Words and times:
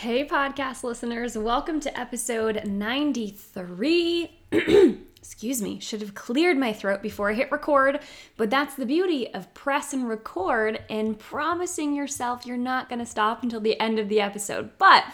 Hey, 0.00 0.24
podcast 0.24 0.82
listeners, 0.82 1.36
welcome 1.36 1.78
to 1.80 2.00
episode 2.00 2.62
93. 2.64 4.30
Excuse 5.18 5.60
me, 5.60 5.78
should 5.78 6.00
have 6.00 6.14
cleared 6.14 6.56
my 6.56 6.72
throat 6.72 7.02
before 7.02 7.30
I 7.30 7.34
hit 7.34 7.52
record, 7.52 8.00
but 8.38 8.48
that's 8.48 8.76
the 8.76 8.86
beauty 8.86 9.28
of 9.34 9.52
press 9.52 9.92
and 9.92 10.08
record 10.08 10.82
and 10.88 11.18
promising 11.18 11.94
yourself 11.94 12.46
you're 12.46 12.56
not 12.56 12.88
going 12.88 13.00
to 13.00 13.04
stop 13.04 13.42
until 13.42 13.60
the 13.60 13.78
end 13.78 13.98
of 13.98 14.08
the 14.08 14.22
episode. 14.22 14.70
But 14.78 15.04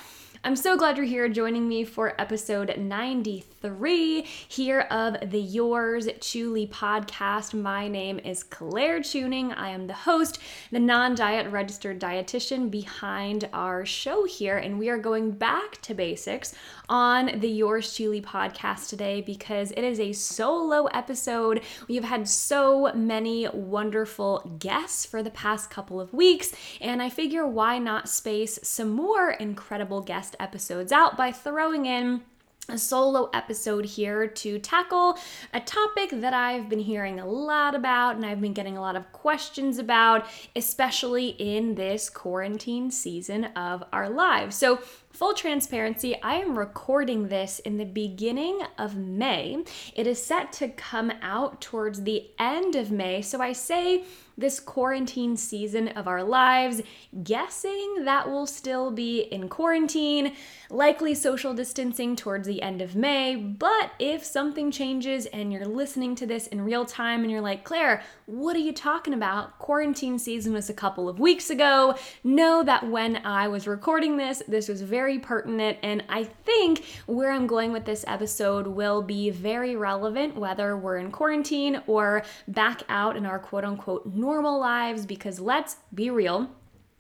I'm 0.46 0.54
so 0.54 0.76
glad 0.76 0.96
you're 0.96 1.06
here 1.06 1.28
joining 1.28 1.66
me 1.66 1.82
for 1.82 2.14
episode 2.20 2.72
93 2.78 4.22
here 4.22 4.82
of 4.92 5.16
the 5.32 5.40
Yours 5.40 6.06
Chewly 6.20 6.68
podcast. 6.68 7.52
My 7.52 7.88
name 7.88 8.20
is 8.20 8.45
Claire 8.45 9.00
Chewning. 9.00 9.52
I 9.52 9.70
am 9.70 9.88
the 9.88 9.92
host, 9.92 10.38
the 10.70 10.78
non 10.78 11.16
diet 11.16 11.50
registered 11.50 12.00
dietitian 12.00 12.70
behind 12.70 13.48
our 13.52 13.84
show 13.84 14.24
here, 14.24 14.56
and 14.56 14.78
we 14.78 14.88
are 14.88 14.98
going 14.98 15.32
back 15.32 15.82
to 15.82 15.95
basics 15.95 16.54
on 16.88 17.40
the 17.40 17.48
Yours 17.48 17.92
Chewly 17.92 18.23
podcast 18.23 18.88
today 18.88 19.23
because 19.23 19.73
it 19.73 19.82
is 19.82 19.98
a 19.98 20.12
solo 20.12 20.84
episode. 20.95 21.60
We 21.88 21.96
have 21.96 22.04
had 22.04 22.28
so 22.28 22.92
many 22.95 23.48
wonderful 23.48 24.48
guests 24.60 25.06
for 25.06 25.24
the 25.24 25.30
past 25.30 25.70
couple 25.70 26.01
of 26.01 26.15
weeks, 26.15 26.52
and 26.80 27.02
I 27.02 27.09
figure 27.09 27.48
why 27.48 27.80
not 27.80 28.09
space 28.09 28.60
some 28.62 28.90
more 28.90 29.32
incredible 29.32 30.02
guest 30.02 30.35
episodes 30.40 30.92
out 30.92 31.16
by 31.16 31.32
throwing 31.32 31.86
in 31.86 32.22
a 32.68 32.78
solo 32.78 33.30
episode 33.32 33.84
here 33.84 34.26
to 34.26 34.59
tackle 34.59 35.16
a 35.54 35.60
topic 35.60 36.10
that 36.12 36.32
I've 36.32 36.68
been 36.68 36.80
hearing 36.80 37.20
a 37.20 37.26
lot 37.26 37.74
about 37.74 38.16
and 38.16 38.26
I've 38.26 38.40
been 38.40 38.52
getting 38.52 38.76
a 38.76 38.80
lot 38.80 38.96
of 38.96 39.12
questions 39.12 39.78
about, 39.78 40.26
especially 40.56 41.28
in 41.28 41.76
this 41.76 42.10
quarantine 42.10 42.90
season 42.90 43.45
of 43.56 43.84
our 43.92 44.09
lives. 44.09 44.56
So, 44.56 44.80
Full 45.16 45.33
transparency, 45.33 46.20
I 46.23 46.34
am 46.34 46.59
recording 46.59 47.29
this 47.29 47.59
in 47.61 47.79
the 47.79 47.87
beginning 47.87 48.60
of 48.77 48.99
May. 48.99 49.65
It 49.95 50.07
is 50.07 50.23
set 50.23 50.52
to 50.54 50.68
come 50.68 51.10
out 51.23 51.63
towards 51.63 52.02
the 52.02 52.29
end 52.38 52.77
of 52.77 52.90
May. 52.90 53.23
So 53.23 53.40
I 53.40 53.55
say 53.55 54.05
this 54.38 54.60
quarantine 54.60 55.37
season 55.37 55.88
of 55.88 56.07
our 56.07 56.23
lives, 56.23 56.82
guessing 57.23 58.05
that 58.05 58.29
we'll 58.29 58.46
still 58.46 58.90
be 58.90 59.21
in 59.21 59.49
quarantine, 59.49 60.35
likely 60.68 61.15
social 61.15 61.55
distancing 61.55 62.15
towards 62.16 62.46
the 62.46 62.60
end 62.60 62.83
of 62.83 62.95
May. 62.95 63.35
But 63.37 63.93
if 63.99 64.25
something 64.25 64.71
changes 64.71 65.25
and 65.27 65.53
you're 65.53 65.65
listening 65.65 66.15
to 66.16 66.27
this 66.27 66.47
in 66.49 66.65
real 66.65 66.84
time 66.84 67.22
and 67.22 67.31
you're 67.31 67.41
like, 67.41 67.65
Claire, 67.65 68.03
what 68.27 68.56
are 68.56 68.60
you 68.60 68.72
talking 68.72 69.15
about? 69.15 69.59
Quarantine 69.59 70.19
season 70.19 70.53
was 70.53 70.69
a 70.69 70.75
couple 70.75 71.09
of 71.09 71.19
weeks 71.19 71.49
ago. 71.49 71.94
Know 72.22 72.62
that 72.62 72.91
when 72.91 73.16
I 73.25 73.49
was 73.49 73.66
recording 73.66 74.19
this, 74.19 74.43
this 74.47 74.69
was 74.69 74.83
very 74.83 75.06
very 75.06 75.21
pertinent. 75.21 75.78
And 75.84 76.03
I 76.09 76.25
think 76.25 76.84
where 77.06 77.31
I'm 77.31 77.47
going 77.47 77.71
with 77.71 77.84
this 77.84 78.04
episode 78.09 78.66
will 78.66 79.03
be 79.03 79.31
very 79.31 79.76
relevant 79.76 80.34
whether 80.34 80.76
we're 80.76 80.97
in 80.97 81.12
quarantine 81.12 81.81
or 81.87 82.25
back 82.49 82.82
out 82.88 83.16
in 83.16 83.25
our 83.25 83.38
quote 83.38 83.62
unquote 83.62 84.04
normal 84.06 84.59
lives, 84.59 85.06
because 85.06 85.38
let's 85.38 85.77
be 85.94 86.10
real 86.10 86.50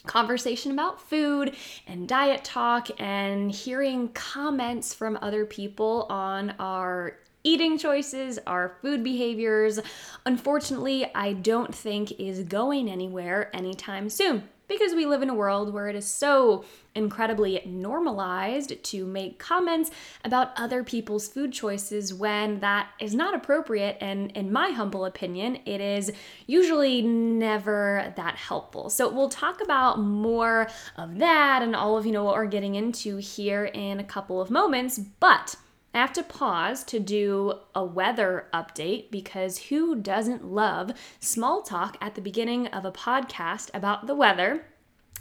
conversation 0.04 0.70
about 0.70 1.00
food 1.00 1.56
and 1.88 2.06
diet 2.06 2.44
talk 2.44 2.86
and 3.00 3.50
hearing 3.50 4.06
comments 4.10 4.94
from 4.94 5.18
other 5.20 5.44
people 5.44 6.06
on 6.08 6.54
our 6.60 7.18
eating 7.46 7.78
choices, 7.78 8.40
our 8.44 8.76
food 8.82 9.04
behaviors, 9.04 9.78
unfortunately, 10.26 11.08
I 11.14 11.32
don't 11.32 11.72
think 11.72 12.18
is 12.18 12.42
going 12.42 12.90
anywhere 12.90 13.54
anytime 13.54 14.10
soon 14.10 14.48
because 14.66 14.96
we 14.96 15.06
live 15.06 15.22
in 15.22 15.30
a 15.30 15.34
world 15.34 15.72
where 15.72 15.86
it 15.86 15.94
is 15.94 16.06
so 16.06 16.64
incredibly 16.96 17.62
normalized 17.64 18.82
to 18.82 19.06
make 19.06 19.38
comments 19.38 19.92
about 20.24 20.50
other 20.56 20.82
people's 20.82 21.28
food 21.28 21.52
choices 21.52 22.12
when 22.12 22.58
that 22.58 22.88
is 22.98 23.14
not 23.14 23.32
appropriate. 23.32 23.96
And 24.00 24.32
in 24.32 24.50
my 24.50 24.70
humble 24.70 25.04
opinion, 25.04 25.60
it 25.66 25.80
is 25.80 26.10
usually 26.48 27.00
never 27.00 28.12
that 28.16 28.34
helpful. 28.34 28.90
So 28.90 29.08
we'll 29.08 29.28
talk 29.28 29.62
about 29.62 30.00
more 30.00 30.68
of 30.96 31.18
that 31.18 31.62
and 31.62 31.76
all 31.76 31.96
of 31.96 32.04
you 32.04 32.10
know 32.10 32.24
what 32.24 32.34
we're 32.34 32.46
getting 32.46 32.74
into 32.74 33.18
here 33.18 33.66
in 33.66 34.00
a 34.00 34.04
couple 34.04 34.40
of 34.40 34.50
moments. 34.50 34.98
But 34.98 35.54
I 35.96 36.00
have 36.00 36.12
to 36.12 36.22
pause 36.22 36.84
to 36.84 37.00
do 37.00 37.54
a 37.74 37.82
weather 37.82 38.48
update 38.52 39.10
because 39.10 39.56
who 39.56 39.96
doesn't 39.96 40.44
love 40.44 40.92
small 41.20 41.62
talk 41.62 41.96
at 42.02 42.14
the 42.14 42.20
beginning 42.20 42.66
of 42.66 42.84
a 42.84 42.92
podcast 42.92 43.70
about 43.72 44.06
the 44.06 44.14
weather? 44.14 44.66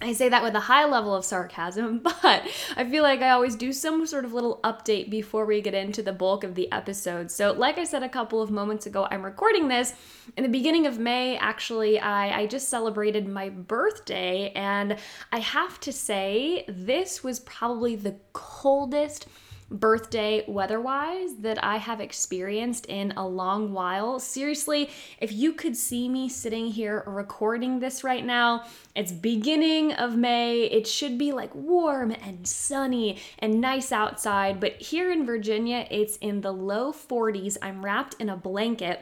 I 0.01 0.11
say 0.11 0.27
that 0.27 0.43
with 0.43 0.53
a 0.53 0.59
high 0.59 0.83
level 0.83 1.15
of 1.15 1.23
sarcasm, 1.23 1.99
but 2.03 2.43
I 2.75 2.83
feel 2.83 3.03
like 3.03 3.21
I 3.21 3.29
always 3.29 3.55
do 3.55 3.71
some 3.71 4.05
sort 4.05 4.25
of 4.25 4.33
little 4.33 4.59
update 4.65 5.09
before 5.09 5.45
we 5.45 5.61
get 5.61 5.73
into 5.73 6.03
the 6.03 6.11
bulk 6.11 6.43
of 6.43 6.55
the 6.55 6.69
episode. 6.73 7.31
So, 7.31 7.53
like 7.53 7.77
I 7.77 7.85
said 7.85 8.03
a 8.03 8.09
couple 8.09 8.41
of 8.41 8.51
moments 8.51 8.85
ago, 8.85 9.07
I'm 9.09 9.23
recording 9.23 9.69
this 9.69 9.93
in 10.35 10.43
the 10.43 10.49
beginning 10.49 10.85
of 10.85 10.99
May. 10.99 11.37
Actually, 11.37 11.99
I, 11.99 12.41
I 12.41 12.45
just 12.47 12.67
celebrated 12.67 13.29
my 13.29 13.47
birthday, 13.47 14.51
and 14.53 14.97
I 15.31 15.39
have 15.39 15.79
to 15.79 15.93
say, 15.93 16.65
this 16.67 17.23
was 17.23 17.39
probably 17.39 17.95
the 17.95 18.17
coldest 18.33 19.27
birthday 19.69 20.43
weather 20.47 20.79
wise 20.79 21.35
that 21.37 21.63
I 21.63 21.77
have 21.77 21.99
experienced 21.99 22.85
in 22.85 23.13
a 23.17 23.27
long 23.27 23.73
while. 23.73 24.19
Seriously, 24.19 24.89
if 25.19 25.31
you 25.31 25.53
could 25.53 25.75
see 25.75 26.07
me 26.07 26.29
sitting 26.29 26.67
here 26.67 27.03
recording 27.07 27.79
this 27.79 28.03
right 28.03 28.23
now, 28.23 28.65
it's 28.95 29.11
beginning 29.11 29.93
of 29.93 30.15
May. 30.15 30.63
It 30.63 30.87
should 30.87 31.17
be 31.17 31.31
like 31.31 31.53
warm 31.55 32.11
and 32.11 32.47
sunny 32.47 33.19
and 33.39 33.59
nice 33.59 33.91
outside, 33.91 34.59
but 34.59 34.73
here 34.81 35.11
in 35.11 35.25
Virginia, 35.25 35.87
it's 35.89 36.17
in 36.17 36.41
the 36.41 36.53
low 36.53 36.91
40s. 36.91 37.57
I'm 37.61 37.83
wrapped 37.83 38.15
in 38.19 38.29
a 38.29 38.37
blanket 38.37 39.01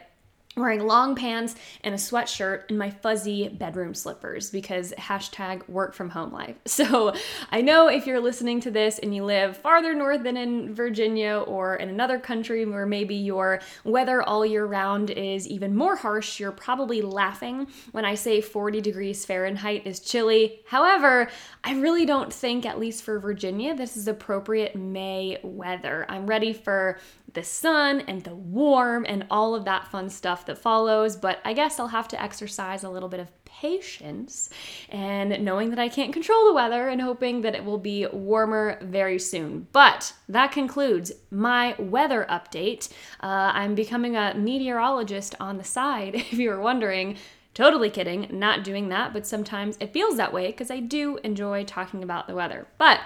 wearing 0.56 0.86
long 0.86 1.14
pants 1.14 1.54
and 1.82 1.94
a 1.94 1.98
sweatshirt 1.98 2.62
and 2.68 2.78
my 2.78 2.90
fuzzy 2.90 3.48
bedroom 3.48 3.94
slippers 3.94 4.50
because 4.50 4.92
hashtag 4.98 5.68
work 5.68 5.94
from 5.94 6.10
home 6.10 6.32
life. 6.32 6.56
So 6.84 7.14
I 7.50 7.62
know 7.62 7.88
if 7.88 8.06
you're 8.06 8.20
listening 8.20 8.60
to 8.60 8.70
this 8.70 8.98
and 8.98 9.14
you 9.14 9.24
live 9.24 9.56
farther 9.56 9.94
north 9.94 10.24
than 10.24 10.36
in 10.36 10.74
Virginia 10.74 11.38
or 11.46 11.76
in 11.76 11.88
another 11.88 12.18
country 12.18 12.66
where 12.66 12.84
maybe 12.84 13.14
your 13.14 13.60
weather 13.84 14.22
all 14.22 14.44
year 14.44 14.66
round 14.66 15.10
is 15.10 15.46
even 15.48 15.74
more 15.74 15.96
harsh, 15.96 16.40
you're 16.40 16.52
probably 16.52 17.00
laughing 17.00 17.68
when 17.92 18.04
I 18.04 18.16
say 18.16 18.40
40 18.40 18.80
degrees 18.80 19.24
Fahrenheit 19.24 19.86
is 19.86 20.00
chilly. 20.00 20.60
However, 20.66 21.28
I 21.62 21.74
really 21.74 22.04
don't 22.04 22.32
think, 22.32 22.66
at 22.66 22.78
least 22.78 23.04
for 23.04 23.18
Virginia, 23.18 23.74
this 23.74 23.96
is 23.96 24.08
appropriate 24.08 24.76
May 24.76 25.38
weather. 25.42 26.04
I'm 26.08 26.26
ready 26.26 26.52
for 26.52 26.98
the 27.34 27.42
sun 27.44 28.00
and 28.08 28.24
the 28.24 28.34
warm 28.34 29.04
and 29.08 29.26
all 29.30 29.54
of 29.54 29.64
that 29.64 29.88
fun 29.88 30.08
stuff 30.08 30.46
that 30.46 30.58
follows. 30.58 31.16
But 31.16 31.40
I 31.44 31.52
guess 31.52 31.78
I'll 31.78 31.88
have 31.88 32.08
to 32.08 32.22
exercise 32.22 32.82
a 32.82 32.88
little 32.88 33.08
bit 33.08 33.20
of 33.20 33.28
patience 33.44 34.50
and 34.88 35.44
knowing 35.44 35.70
that 35.70 35.78
I 35.78 35.88
can't 35.88 36.12
control 36.12 36.46
the 36.46 36.54
weather 36.54 36.88
and 36.88 37.00
hoping 37.00 37.42
that 37.42 37.54
it 37.54 37.64
will 37.64 37.78
be 37.78 38.06
warmer 38.06 38.78
very 38.82 39.18
soon. 39.18 39.68
But 39.72 40.12
that 40.28 40.52
concludes 40.52 41.12
my 41.30 41.74
weather 41.78 42.26
update. 42.28 42.90
Uh, 43.20 43.52
I'm 43.54 43.74
becoming 43.74 44.16
a 44.16 44.34
meteorologist 44.34 45.34
on 45.40 45.58
the 45.58 45.64
side, 45.64 46.14
if 46.14 46.34
you 46.34 46.50
were 46.50 46.60
wondering. 46.60 47.16
Totally 47.54 47.88
kidding, 47.88 48.26
not 48.32 48.64
doing 48.64 48.88
that, 48.88 49.12
but 49.12 49.28
sometimes 49.28 49.76
it 49.78 49.92
feels 49.92 50.16
that 50.16 50.32
way 50.32 50.48
because 50.48 50.72
I 50.72 50.80
do 50.80 51.18
enjoy 51.18 51.62
talking 51.62 52.02
about 52.02 52.26
the 52.26 52.34
weather. 52.34 52.66
But 52.78 52.98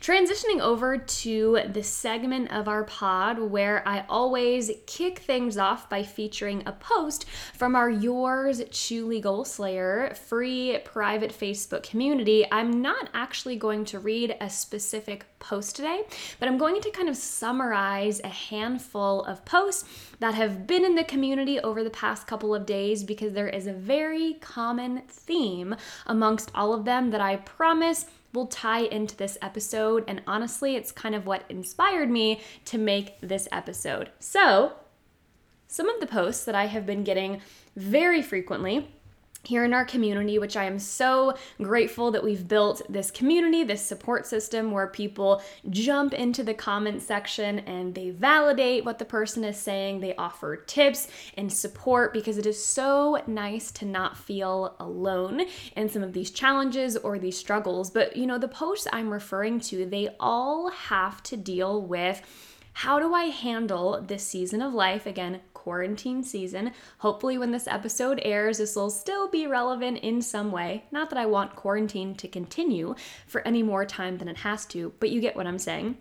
Transitioning 0.00 0.60
over 0.60 0.98
to 0.98 1.60
the 1.72 1.82
segment 1.82 2.52
of 2.52 2.68
our 2.68 2.84
pod 2.84 3.38
where 3.38 3.86
I 3.86 4.04
always 4.08 4.70
kick 4.86 5.18
things 5.20 5.58
off 5.58 5.88
by 5.88 6.02
featuring 6.02 6.62
a 6.66 6.72
post 6.72 7.26
from 7.54 7.74
our 7.74 7.90
Yours 7.90 8.62
Chewly 8.70 9.20
Goal 9.20 9.44
Slayer 9.44 10.14
free 10.14 10.78
private 10.84 11.32
Facebook 11.32 11.82
community. 11.82 12.46
I'm 12.50 12.82
not 12.82 13.08
actually 13.14 13.56
going 13.56 13.84
to 13.86 13.98
read 13.98 14.36
a 14.40 14.48
specific 14.48 15.26
post 15.38 15.76
today, 15.76 16.02
but 16.38 16.48
I'm 16.48 16.58
going 16.58 16.80
to 16.80 16.90
kind 16.90 17.08
of 17.08 17.16
summarize 17.16 18.20
a 18.20 18.28
handful 18.28 19.24
of 19.24 19.44
posts 19.44 19.84
that 20.18 20.34
have 20.34 20.66
been 20.66 20.84
in 20.84 20.94
the 20.94 21.04
community 21.04 21.60
over 21.60 21.84
the 21.84 21.90
past 21.90 22.26
couple 22.26 22.54
of 22.54 22.66
days 22.66 23.04
because 23.04 23.32
there 23.32 23.48
is 23.48 23.66
a 23.66 23.72
very 23.72 24.34
common 24.34 25.02
theme 25.08 25.76
amongst 26.06 26.50
all 26.54 26.72
of 26.72 26.84
them 26.84 27.10
that 27.10 27.20
I 27.20 27.36
promise 27.36 28.06
will 28.36 28.46
tie 28.46 28.82
into 28.82 29.16
this 29.16 29.36
episode. 29.42 30.04
And 30.06 30.22
honestly, 30.26 30.76
it's 30.76 30.92
kind 30.92 31.16
of 31.16 31.26
what 31.26 31.42
inspired 31.48 32.10
me 32.10 32.40
to 32.66 32.78
make 32.78 33.20
this 33.20 33.48
episode. 33.50 34.10
So, 34.20 34.74
some 35.66 35.88
of 35.88 35.98
the 35.98 36.06
posts 36.06 36.44
that 36.44 36.54
I 36.54 36.66
have 36.66 36.86
been 36.86 37.02
getting 37.02 37.40
very 37.74 38.22
frequently 38.22 38.94
here 39.46 39.64
in 39.64 39.72
our 39.72 39.84
community, 39.84 40.38
which 40.38 40.56
I 40.56 40.64
am 40.64 40.78
so 40.78 41.34
grateful 41.62 42.10
that 42.10 42.24
we've 42.24 42.46
built 42.46 42.82
this 42.88 43.10
community, 43.10 43.64
this 43.64 43.82
support 43.82 44.26
system 44.26 44.70
where 44.70 44.88
people 44.88 45.42
jump 45.70 46.12
into 46.12 46.42
the 46.42 46.54
comment 46.54 47.02
section 47.02 47.60
and 47.60 47.94
they 47.94 48.10
validate 48.10 48.84
what 48.84 48.98
the 48.98 49.04
person 49.04 49.44
is 49.44 49.56
saying. 49.56 50.00
They 50.00 50.14
offer 50.16 50.56
tips 50.56 51.08
and 51.36 51.52
support 51.52 52.12
because 52.12 52.38
it 52.38 52.46
is 52.46 52.62
so 52.62 53.22
nice 53.26 53.70
to 53.72 53.84
not 53.84 54.16
feel 54.16 54.76
alone 54.80 55.42
in 55.76 55.88
some 55.88 56.02
of 56.02 56.12
these 56.12 56.30
challenges 56.30 56.96
or 56.96 57.18
these 57.18 57.38
struggles. 57.38 57.90
But 57.90 58.16
you 58.16 58.26
know, 58.26 58.38
the 58.38 58.48
posts 58.48 58.86
I'm 58.92 59.12
referring 59.12 59.60
to, 59.60 59.86
they 59.86 60.08
all 60.18 60.70
have 60.70 61.22
to 61.24 61.36
deal 61.36 61.80
with 61.80 62.22
how 62.80 62.98
do 62.98 63.14
I 63.14 63.24
handle 63.24 64.02
this 64.06 64.26
season 64.26 64.60
of 64.60 64.74
life? 64.74 65.06
Again, 65.06 65.40
quarantine 65.66 66.22
season. 66.22 66.70
Hopefully, 66.98 67.36
when 67.38 67.50
this 67.50 67.66
episode 67.66 68.20
airs, 68.22 68.58
this 68.58 68.76
will 68.76 68.88
still 68.88 69.28
be 69.28 69.48
relevant 69.48 69.98
in 69.98 70.22
some 70.22 70.52
way. 70.52 70.84
Not 70.92 71.10
that 71.10 71.18
I 71.18 71.26
want 71.26 71.56
quarantine 71.56 72.14
to 72.14 72.28
continue 72.28 72.94
for 73.26 73.40
any 73.40 73.64
more 73.64 73.84
time 73.84 74.18
than 74.18 74.28
it 74.28 74.36
has 74.36 74.64
to, 74.66 74.92
but 75.00 75.10
you 75.10 75.20
get 75.20 75.34
what 75.34 75.48
I'm 75.48 75.58
saying. 75.58 75.96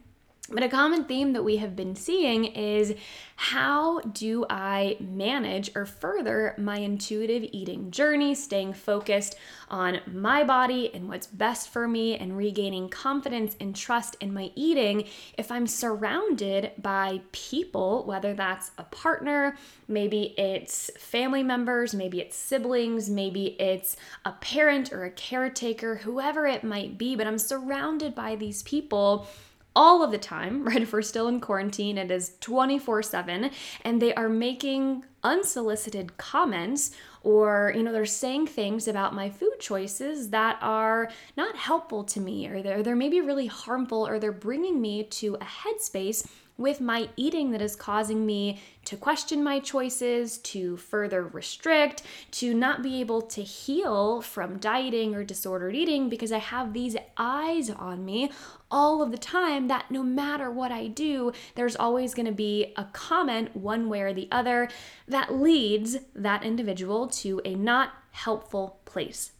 But 0.48 0.62
a 0.62 0.70
common 0.70 1.06
theme 1.06 1.34
that 1.34 1.44
we 1.44 1.58
have 1.58 1.76
been 1.76 1.96
seeing 1.96 2.46
is 2.46 2.94
how 3.36 4.00
do 4.02 4.46
I 4.48 4.96
manage 5.00 5.72
or 5.76 5.88
further 5.88 6.54
my 6.60 6.78
intuitive 6.78 7.50
eating 7.52 7.90
journey, 7.90 8.36
staying 8.36 8.74
focused 8.74 9.36
on 9.70 10.02
my 10.06 10.44
body 10.44 10.94
and 10.94 11.10
what's 11.10 11.26
best 11.26 11.70
for 11.70 11.88
me, 11.88 12.16
and 12.16 12.38
regaining 12.38 12.90
confidence 12.90 13.58
and 13.60 13.76
trust 13.76 14.18
in 14.22 14.34
my 14.34 14.52
eating 14.56 15.06
if 15.36 15.52
I'm 15.52 15.66
surrounded 15.66 16.74
by 16.78 17.22
people, 17.32 18.06
whether 18.06 18.36
that's 18.36 18.70
a 18.78 18.84
partner, 18.84 19.58
maybe 19.88 20.36
it's 20.38 20.92
family 20.96 21.42
members, 21.42 21.96
maybe 21.96 22.22
it's 22.22 22.38
siblings, 22.38 23.10
maybe 23.10 23.60
it's 23.60 23.98
a 24.26 24.34
parent 24.34 24.94
or 24.94 25.06
a 25.06 25.12
caretaker, 25.12 25.96
whoever 25.96 26.46
it 26.46 26.64
might 26.64 27.00
be, 27.00 27.16
but 27.16 27.26
I'm 27.26 27.40
surrounded 27.40 28.14
by 28.14 28.36
these 28.36 28.62
people 28.62 29.28
all 29.76 30.04
of 30.04 30.12
the 30.12 30.18
time, 30.18 30.64
right? 30.68 30.82
If 30.82 30.94
we're 30.94 31.02
still 31.02 31.28
in 31.28 31.40
quarantine, 31.40 31.98
it 31.98 32.12
is 32.12 32.34
24 32.42 33.04
7, 33.04 33.52
and 33.84 34.02
they 34.02 34.14
are 34.14 34.30
making 34.30 35.04
unsolicited 35.24 36.18
comments 36.18 36.92
or 37.24 37.74
you 37.76 37.82
know 37.82 37.92
they're 37.92 38.06
saying 38.06 38.46
things 38.46 38.88
about 38.88 39.16
my 39.16 39.28
food 39.28 39.60
choices 39.60 40.30
that 40.30 40.56
are 40.62 41.10
not 41.36 41.56
helpful 41.56 42.04
to 42.04 42.20
me 42.20 42.48
or 42.48 42.62
they're, 42.62 42.84
they're 42.84 42.96
maybe 42.96 43.20
really 43.20 43.48
harmful 43.48 44.08
or 44.08 44.20
they're 44.20 44.32
bringing 44.32 44.80
me 44.80 45.04
to 45.04 45.34
a 45.36 45.40
headspace 45.40 46.28
with 46.58 46.80
my 46.80 47.10
eating 47.16 47.52
that 47.52 47.62
is 47.62 47.76
causing 47.76 48.26
me 48.26 48.62
to 48.86 48.96
question 48.96 49.44
my 49.44 49.60
choices, 49.60 50.38
to 50.38 50.78
further 50.78 51.24
restrict, 51.24 52.04
to 52.32 52.54
not 52.54 52.82
be 52.82 53.02
able 53.02 53.22
to 53.22 53.42
heal 53.42 54.22
from 54.22 54.58
dieting 54.58 55.16
or 55.16 55.24
disordered 55.24 55.76
eating 55.76 56.08
because 56.08 56.32
I 56.32 56.38
have 56.38 56.74
these 56.74 56.96
eyes 57.18 57.70
on 57.70 58.06
me 58.06 58.32
all 58.72 59.02
of 59.02 59.12
the 59.12 59.18
time 59.18 59.68
that 59.68 59.92
no 59.92 60.04
matter 60.04 60.50
what 60.50 60.72
I 60.72 60.88
do, 60.88 61.32
there's 61.56 61.76
always 61.76 62.14
going 62.14 62.26
to 62.26 62.32
be 62.32 62.74
a 62.76 62.86
comment 62.86 63.56
one 63.56 63.90
way 63.90 64.02
or 64.02 64.14
the 64.14 64.28
other 64.32 64.70
that 65.08 65.34
leads 65.34 65.98
that 66.16 66.44
individual 66.44 67.08
to 67.08 67.42
a 67.46 67.56
not 67.56 67.92
helpful 68.12 68.80
place. 68.86 69.32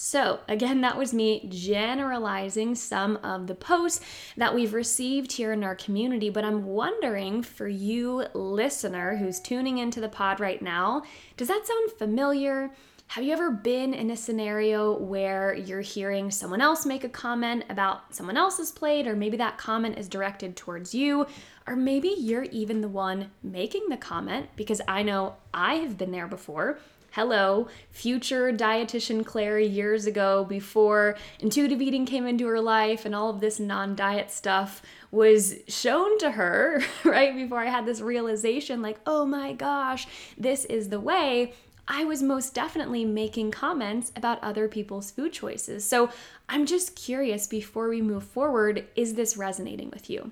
So, 0.00 0.38
again, 0.46 0.82
that 0.82 0.96
was 0.96 1.12
me 1.12 1.48
generalizing 1.48 2.76
some 2.76 3.16
of 3.24 3.48
the 3.48 3.56
posts 3.56 4.00
that 4.36 4.54
we've 4.54 4.72
received 4.72 5.32
here 5.32 5.52
in 5.52 5.64
our 5.64 5.74
community. 5.74 6.30
But 6.30 6.44
I'm 6.44 6.66
wondering 6.66 7.42
for 7.42 7.66
you, 7.66 8.26
listener, 8.32 9.16
who's 9.16 9.40
tuning 9.40 9.78
into 9.78 10.00
the 10.00 10.08
pod 10.08 10.38
right 10.38 10.62
now, 10.62 11.02
does 11.36 11.48
that 11.48 11.66
sound 11.66 11.90
familiar? 11.98 12.70
Have 13.08 13.24
you 13.24 13.32
ever 13.32 13.50
been 13.50 13.92
in 13.92 14.12
a 14.12 14.16
scenario 14.16 14.96
where 14.96 15.52
you're 15.52 15.80
hearing 15.80 16.30
someone 16.30 16.60
else 16.60 16.86
make 16.86 17.02
a 17.02 17.08
comment 17.08 17.64
about 17.68 18.14
someone 18.14 18.36
else's 18.36 18.70
plate, 18.70 19.08
or 19.08 19.16
maybe 19.16 19.36
that 19.38 19.58
comment 19.58 19.98
is 19.98 20.08
directed 20.08 20.54
towards 20.54 20.94
you, 20.94 21.26
or 21.66 21.74
maybe 21.74 22.14
you're 22.16 22.44
even 22.44 22.82
the 22.82 22.88
one 22.88 23.32
making 23.42 23.88
the 23.88 23.96
comment? 23.96 24.46
Because 24.54 24.80
I 24.86 25.02
know 25.02 25.34
I 25.52 25.74
have 25.76 25.98
been 25.98 26.12
there 26.12 26.28
before 26.28 26.78
hello, 27.18 27.66
future 27.90 28.52
dietitian 28.52 29.26
Claire 29.26 29.58
years 29.58 30.06
ago 30.06 30.44
before 30.44 31.16
intuitive 31.40 31.82
eating 31.82 32.06
came 32.06 32.28
into 32.28 32.46
her 32.46 32.60
life 32.60 33.04
and 33.04 33.12
all 33.12 33.28
of 33.28 33.40
this 33.40 33.58
non 33.58 33.96
diet 33.96 34.30
stuff 34.30 34.80
was 35.10 35.56
shown 35.66 36.16
to 36.18 36.30
her, 36.30 36.80
right? 37.04 37.34
Before 37.34 37.58
I 37.58 37.70
had 37.70 37.86
this 37.86 38.00
realization 38.00 38.82
like, 38.82 39.00
oh 39.04 39.26
my 39.26 39.52
gosh, 39.52 40.06
this 40.38 40.64
is 40.66 40.90
the 40.90 41.00
way. 41.00 41.54
I 41.88 42.04
was 42.04 42.22
most 42.22 42.54
definitely 42.54 43.04
making 43.04 43.50
comments 43.50 44.12
about 44.14 44.40
other 44.40 44.68
people's 44.68 45.10
food 45.10 45.32
choices. 45.32 45.84
So 45.84 46.10
I'm 46.48 46.66
just 46.66 46.94
curious 46.94 47.48
before 47.48 47.88
we 47.88 48.00
move 48.00 48.22
forward, 48.22 48.86
is 48.94 49.14
this 49.14 49.36
resonating 49.36 49.90
with 49.90 50.08
you? 50.08 50.30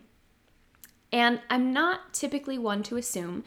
And 1.10 1.40
I'm 1.50 1.72
not 1.72 2.12
typically 2.12 2.58
one 2.58 2.84
to 2.84 2.96
assume 2.96 3.42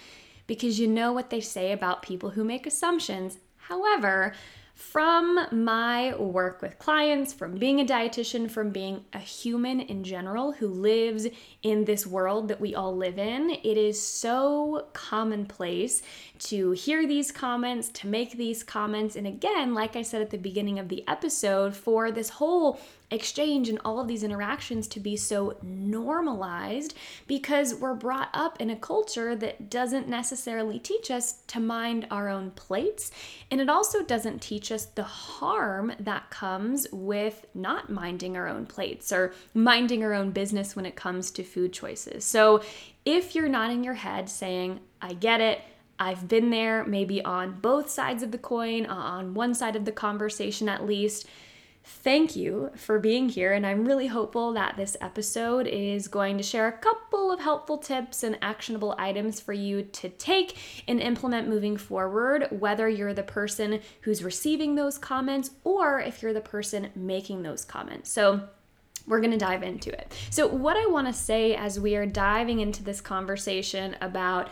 because 0.50 0.80
you 0.80 0.88
know 0.88 1.14
what 1.14 1.30
they 1.30 1.40
say 1.40 1.72
about 1.72 2.02
people 2.02 2.32
who 2.32 2.44
make 2.44 2.66
assumptions. 2.66 3.38
However, 3.56 4.34
from 4.74 5.46
my 5.52 6.16
work 6.16 6.64
with 6.64 6.80
clients, 6.80 7.34
from 7.34 7.58
being 7.58 7.80
a 7.80 7.86
dietitian, 7.86 8.50
from 8.50 8.72
being 8.72 9.06
a 9.14 9.20
human 9.20 9.80
in 9.80 10.04
general 10.04 10.54
who 10.54 10.68
lives 10.68 11.28
in 11.62 11.86
this 11.86 12.08
world 12.08 12.48
that 12.48 12.60
we 12.60 12.74
all 12.74 12.96
live 12.96 13.20
in, 13.20 13.52
it 13.52 13.78
is 13.78 14.02
so 14.02 14.88
commonplace 14.94 16.02
to 16.40 16.72
hear 16.72 17.06
these 17.06 17.32
comments, 17.32 17.90
to 17.90 18.08
make 18.08 18.32
these 18.32 18.64
comments. 18.64 19.16
And 19.16 19.28
again, 19.28 19.76
like 19.76 19.96
I 19.96 20.02
said 20.02 20.24
at 20.24 20.32
the 20.32 20.38
beginning 20.38 20.80
of 20.80 20.90
the 20.90 21.08
episode, 21.08 21.76
for 21.76 22.10
this 22.10 22.30
whole 22.30 22.80
exchange 23.12 23.70
and 23.70 23.80
all 23.84 24.00
of 24.00 24.08
these 24.08 24.24
interactions 24.24 24.88
to 24.88 25.00
be 25.00 25.18
so 25.18 25.58
normalized 25.64 26.94
because 27.28 27.74
we're 27.74 27.96
brought 27.96 28.30
up 28.34 28.60
in 28.62 28.70
a 28.70 28.76
culture 28.76 29.36
that 29.36 29.70
doesn't 29.70 30.08
necessarily 30.08 30.78
teach 30.80 31.10
us 31.10 31.42
to 31.48 31.60
mind 31.60 32.06
our 32.12 32.30
own 32.30 32.52
plates. 32.52 33.12
And 33.50 33.60
it 33.60 33.70
also 33.70 34.04
doesn't 34.04 34.42
teach 34.42 34.72
us 34.72 34.86
the 34.86 35.04
harm 35.04 35.94
that 36.00 36.30
comes 36.30 36.88
with 36.92 37.46
not 37.54 37.90
minding 37.90 38.38
our 38.38 38.48
own 38.48 38.66
plates 38.66 39.12
or 39.12 39.34
minding 39.54 40.04
our 40.04 40.14
own 40.14 40.32
business 40.32 40.76
when 40.76 40.86
it 40.86 40.96
comes 40.96 41.32
to 41.32 41.44
food 41.44 41.74
choices. 41.74 42.24
So 42.26 42.62
if 43.06 43.34
you're 43.34 43.50
nodding 43.50 43.84
your 43.84 43.96
head 43.96 44.30
saying, 44.30 44.80
I 45.02 45.14
get 45.14 45.42
it, 45.42 45.62
I've 46.00 46.28
been 46.28 46.50
there, 46.50 46.86
maybe 46.86 47.24
on 47.26 47.60
both 47.60 47.90
sides 47.90 48.24
of 48.24 48.32
the 48.32 48.38
coin, 48.38 48.86
uh, 48.86 48.94
on 48.94 49.34
one 49.34 49.54
side 49.54 49.76
of 49.76 49.84
the 49.84 49.92
conversation 49.92 50.70
at 50.70 50.86
least 50.86 51.28
Thank 51.92 52.36
you 52.36 52.70
for 52.76 53.00
being 53.00 53.30
here, 53.30 53.52
and 53.52 53.66
I'm 53.66 53.84
really 53.84 54.06
hopeful 54.06 54.54
that 54.54 54.78
this 54.78 54.96
episode 55.02 55.66
is 55.66 56.08
going 56.08 56.38
to 56.38 56.44
share 56.44 56.68
a 56.68 56.72
couple 56.72 57.32
of 57.32 57.40
helpful 57.40 57.80
tips 57.80 58.22
and 58.22 58.38
actionable 58.44 58.94
items 59.00 59.40
for 59.40 59.54
you 59.54 59.82
to 59.82 60.08
take 60.08 60.56
and 60.88 61.02
implement 61.02 61.50
moving 61.50 61.78
forward, 61.78 62.48
whether 62.52 62.88
you're 62.88 63.16
the 63.16 63.24
person 63.24 63.82
who's 64.02 64.24
receiving 64.24 64.76
those 64.76 65.00
comments 65.00 65.50
or 65.64 66.00
if 66.00 66.22
you're 66.22 66.32
the 66.32 66.42
person 66.42 66.90
making 66.96 67.42
those 67.42 67.66
comments. 67.66 68.12
So, 68.12 68.42
we're 69.08 69.20
going 69.20 69.32
to 69.32 69.38
dive 69.38 69.64
into 69.64 69.90
it. 69.92 70.14
So, 70.30 70.46
what 70.46 70.78
I 70.78 70.86
want 70.86 71.08
to 71.08 71.14
say 71.14 71.56
as 71.56 71.80
we 71.80 71.96
are 71.96 72.06
diving 72.06 72.60
into 72.60 72.84
this 72.84 73.02
conversation 73.02 73.96
about 74.00 74.50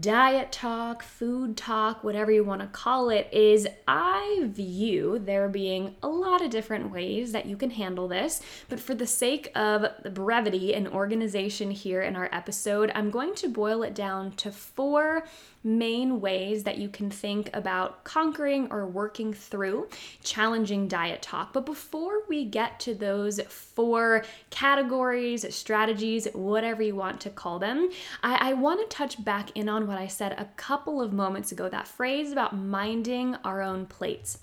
diet 0.00 0.52
talk, 0.52 1.02
food 1.02 1.56
talk, 1.56 2.04
whatever 2.04 2.30
you 2.30 2.44
want 2.44 2.60
to 2.60 2.66
call 2.66 3.10
it, 3.10 3.28
is 3.32 3.66
I 3.86 4.42
view 4.44 5.18
there 5.18 5.48
being 5.48 5.94
a 6.02 6.08
lot 6.08 6.42
of 6.42 6.50
different 6.50 6.90
ways 6.90 7.32
that 7.32 7.46
you 7.46 7.56
can 7.56 7.70
handle 7.70 8.08
this. 8.08 8.40
But 8.68 8.80
for 8.80 8.94
the 8.94 9.06
sake 9.06 9.50
of 9.54 9.86
brevity 10.12 10.74
and 10.74 10.88
organization 10.88 11.70
here 11.70 12.02
in 12.02 12.16
our 12.16 12.28
episode, 12.32 12.90
I'm 12.94 13.10
going 13.10 13.34
to 13.36 13.48
boil 13.48 13.82
it 13.82 13.94
down 13.94 14.32
to 14.32 14.50
four 14.50 15.24
main 15.66 16.20
ways 16.20 16.62
that 16.62 16.78
you 16.78 16.88
can 16.88 17.10
think 17.10 17.50
about 17.52 18.04
conquering 18.04 18.68
or 18.70 18.86
working 18.86 19.34
through 19.34 19.88
challenging 20.22 20.86
diet 20.86 21.20
talk. 21.20 21.52
But 21.52 21.66
before 21.66 22.22
we 22.28 22.44
get 22.44 22.78
to 22.80 22.94
those 22.94 23.40
four 23.48 24.24
categories, 24.50 25.54
strategies, 25.54 26.28
whatever 26.32 26.82
you 26.82 26.94
want 26.94 27.20
to 27.22 27.30
call 27.30 27.58
them, 27.58 27.90
I, 28.22 28.50
I 28.50 28.52
want 28.54 28.88
to 28.88 28.96
touch 28.96 29.22
back 29.24 29.50
in 29.56 29.68
on 29.68 29.86
what 29.86 29.98
I 29.98 30.06
said 30.06 30.32
a 30.38 30.48
couple 30.56 31.02
of 31.02 31.12
moments 31.12 31.50
ago 31.50 31.68
that 31.68 31.88
phrase 31.88 32.30
about 32.30 32.56
minding 32.56 33.34
our 33.44 33.60
own 33.60 33.86
plates. 33.86 34.38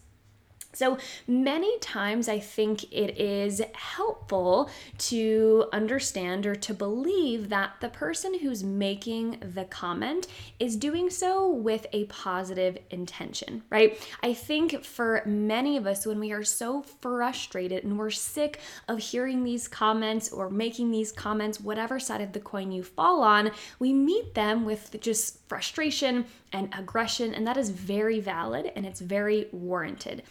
So 0.73 0.97
many 1.27 1.77
times, 1.79 2.27
I 2.27 2.39
think 2.39 2.91
it 2.91 3.19
is 3.19 3.61
helpful 3.73 4.69
to 4.97 5.67
understand 5.71 6.45
or 6.45 6.55
to 6.55 6.73
believe 6.73 7.49
that 7.49 7.75
the 7.79 7.89
person 7.89 8.39
who's 8.39 8.63
making 8.63 9.37
the 9.53 9.65
comment 9.65 10.27
is 10.59 10.75
doing 10.75 11.11
so 11.11 11.49
with 11.49 11.85
a 11.93 12.05
positive 12.05 12.77
intention, 12.89 13.61
right? 13.69 13.99
I 14.23 14.33
think 14.33 14.83
for 14.83 15.21
many 15.25 15.77
of 15.77 15.85
us, 15.85 16.05
when 16.05 16.19
we 16.19 16.31
are 16.31 16.43
so 16.43 16.81
frustrated 16.81 17.83
and 17.83 17.97
we're 17.97 18.09
sick 18.09 18.59
of 18.87 18.97
hearing 18.99 19.43
these 19.43 19.67
comments 19.67 20.31
or 20.31 20.49
making 20.49 20.89
these 20.89 21.11
comments, 21.11 21.61
whatever 21.61 21.99
side 21.99 22.21
of 22.21 22.33
the 22.33 22.39
coin 22.39 22.71
you 22.71 22.81
fall 22.83 23.21
on, 23.21 23.51
we 23.77 23.93
meet 23.93 24.33
them 24.33 24.65
with 24.65 24.99
just 24.99 25.47
frustration 25.47 26.25
and 26.51 26.73
aggression, 26.75 27.33
and 27.33 27.45
that 27.45 27.57
is 27.57 27.69
very 27.69 28.19
valid 28.19 28.71
and 28.75 28.85
it's 28.85 29.01
very 29.01 29.47
warranted. 29.51 30.23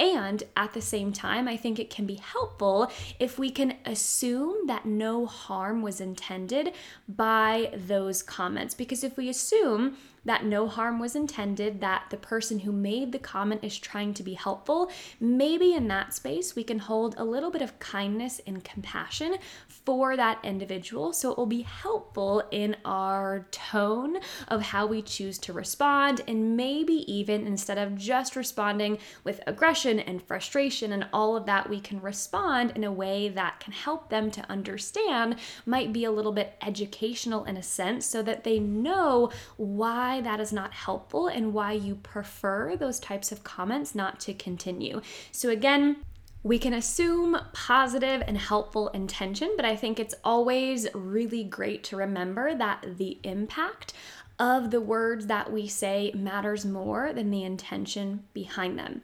And 0.00 0.42
at 0.56 0.72
the 0.72 0.80
same 0.80 1.12
time, 1.12 1.46
I 1.46 1.58
think 1.58 1.78
it 1.78 1.90
can 1.90 2.06
be 2.06 2.14
helpful 2.14 2.90
if 3.18 3.38
we 3.38 3.50
can 3.50 3.76
assume 3.84 4.66
that 4.66 4.86
no 4.86 5.26
harm 5.26 5.82
was 5.82 6.00
intended 6.00 6.72
by 7.06 7.70
those 7.74 8.22
comments. 8.22 8.74
Because 8.74 9.04
if 9.04 9.18
we 9.18 9.28
assume 9.28 9.98
that 10.24 10.44
no 10.44 10.66
harm 10.66 10.98
was 10.98 11.16
intended, 11.16 11.80
that 11.80 12.04
the 12.10 12.16
person 12.16 12.60
who 12.60 12.72
made 12.72 13.12
the 13.12 13.18
comment 13.18 13.64
is 13.64 13.78
trying 13.78 14.12
to 14.14 14.22
be 14.22 14.34
helpful, 14.34 14.90
maybe 15.18 15.72
in 15.72 15.88
that 15.88 16.12
space 16.12 16.54
we 16.54 16.64
can 16.64 16.78
hold 16.78 17.14
a 17.16 17.24
little 17.24 17.50
bit 17.50 17.62
of 17.62 17.78
kindness 17.78 18.40
and 18.46 18.62
compassion 18.64 19.36
for 19.66 20.16
that 20.16 20.38
individual. 20.44 21.12
So 21.12 21.30
it 21.30 21.38
will 21.38 21.46
be 21.46 21.62
helpful 21.62 22.42
in 22.50 22.76
our 22.84 23.46
tone 23.50 24.18
of 24.48 24.62
how 24.62 24.86
we 24.86 25.02
choose 25.02 25.38
to 25.38 25.52
respond, 25.52 26.20
and 26.28 26.56
maybe 26.56 27.10
even 27.10 27.46
instead 27.46 27.78
of 27.78 27.96
just 27.96 28.36
responding 28.36 28.98
with 29.24 29.40
aggression 29.46 30.00
and 30.00 30.22
frustration 30.22 30.92
and 30.92 31.06
all 31.12 31.36
of 31.36 31.46
that, 31.46 31.70
we 31.70 31.80
can 31.80 32.00
respond 32.00 32.72
in 32.74 32.84
a 32.84 32.92
way 32.92 33.28
that 33.28 33.60
can 33.60 33.72
help 33.72 34.10
them 34.10 34.30
to 34.30 34.50
understand, 34.50 35.36
might 35.64 35.92
be 35.92 36.04
a 36.04 36.10
little 36.10 36.32
bit 36.32 36.56
educational 36.60 37.44
in 37.44 37.56
a 37.56 37.62
sense, 37.62 38.04
so 38.04 38.22
that 38.22 38.44
they 38.44 38.58
know 38.58 39.30
why 39.56 40.09
why 40.10 40.20
that 40.20 40.40
is 40.40 40.52
not 40.52 40.72
helpful 40.72 41.28
and 41.28 41.54
why 41.54 41.70
you 41.70 41.94
prefer 41.94 42.74
those 42.74 42.98
types 42.98 43.30
of 43.30 43.44
comments 43.44 43.94
not 43.94 44.18
to 44.18 44.34
continue. 44.34 45.00
So, 45.30 45.50
again, 45.50 45.98
we 46.42 46.58
can 46.58 46.74
assume 46.74 47.38
positive 47.52 48.20
and 48.26 48.36
helpful 48.36 48.88
intention, 48.88 49.52
but 49.54 49.64
I 49.64 49.76
think 49.76 50.00
it's 50.00 50.16
always 50.24 50.88
really 50.94 51.44
great 51.44 51.84
to 51.84 51.96
remember 51.96 52.56
that 52.56 52.98
the 52.98 53.18
impact 53.22 53.92
of 54.40 54.72
the 54.72 54.80
words 54.80 55.26
that 55.26 55.52
we 55.52 55.68
say 55.68 56.10
matters 56.12 56.64
more 56.64 57.12
than 57.12 57.30
the 57.30 57.44
intention 57.44 58.24
behind 58.32 58.78
them. 58.78 59.02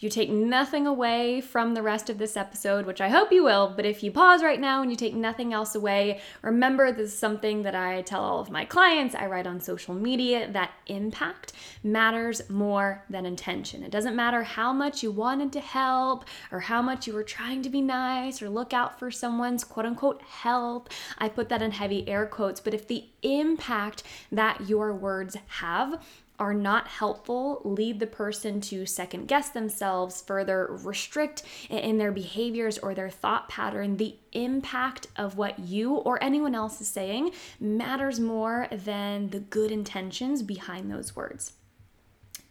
You 0.00 0.08
take 0.08 0.30
nothing 0.30 0.86
away 0.86 1.42
from 1.42 1.74
the 1.74 1.82
rest 1.82 2.08
of 2.08 2.16
this 2.16 2.34
episode, 2.34 2.86
which 2.86 3.02
I 3.02 3.10
hope 3.10 3.30
you 3.30 3.44
will, 3.44 3.74
but 3.76 3.84
if 3.84 4.02
you 4.02 4.10
pause 4.10 4.42
right 4.42 4.58
now 4.58 4.80
and 4.80 4.90
you 4.90 4.96
take 4.96 5.14
nothing 5.14 5.52
else 5.52 5.74
away, 5.74 6.20
remember 6.40 6.90
this 6.90 7.12
is 7.12 7.18
something 7.18 7.64
that 7.64 7.74
I 7.74 8.00
tell 8.00 8.22
all 8.22 8.40
of 8.40 8.50
my 8.50 8.64
clients, 8.64 9.14
I 9.14 9.26
write 9.26 9.46
on 9.46 9.60
social 9.60 9.94
media 9.94 10.50
that 10.52 10.72
impact 10.86 11.52
matters 11.84 12.48
more 12.48 13.04
than 13.10 13.26
intention. 13.26 13.82
It 13.82 13.90
doesn't 13.90 14.16
matter 14.16 14.42
how 14.42 14.72
much 14.72 15.02
you 15.02 15.10
wanted 15.10 15.52
to 15.52 15.60
help 15.60 16.24
or 16.50 16.60
how 16.60 16.80
much 16.80 17.06
you 17.06 17.12
were 17.12 17.22
trying 17.22 17.60
to 17.62 17.68
be 17.68 17.82
nice 17.82 18.40
or 18.40 18.48
look 18.48 18.72
out 18.72 18.98
for 18.98 19.10
someone's 19.10 19.64
quote 19.64 19.84
unquote 19.84 20.22
health. 20.22 20.88
I 21.18 21.28
put 21.28 21.50
that 21.50 21.60
in 21.60 21.72
heavy 21.72 22.08
air 22.08 22.24
quotes, 22.24 22.60
but 22.60 22.72
if 22.72 22.88
the 22.88 23.04
impact 23.22 24.02
that 24.32 24.66
your 24.66 24.94
words 24.94 25.36
have 25.46 26.02
are 26.40 26.54
not 26.54 26.88
helpful, 26.88 27.60
lead 27.64 28.00
the 28.00 28.06
person 28.06 28.60
to 28.62 28.86
second 28.86 29.28
guess 29.28 29.50
themselves, 29.50 30.22
further 30.22 30.66
restrict 30.82 31.42
in 31.68 31.98
their 31.98 32.10
behaviors 32.10 32.78
or 32.78 32.94
their 32.94 33.10
thought 33.10 33.48
pattern, 33.48 33.98
the 33.98 34.16
impact 34.32 35.06
of 35.16 35.36
what 35.36 35.58
you 35.58 35.94
or 35.94 36.22
anyone 36.24 36.54
else 36.54 36.80
is 36.80 36.88
saying 36.88 37.30
matters 37.60 38.18
more 38.18 38.66
than 38.72 39.28
the 39.30 39.40
good 39.40 39.70
intentions 39.70 40.42
behind 40.42 40.90
those 40.90 41.14
words. 41.14 41.52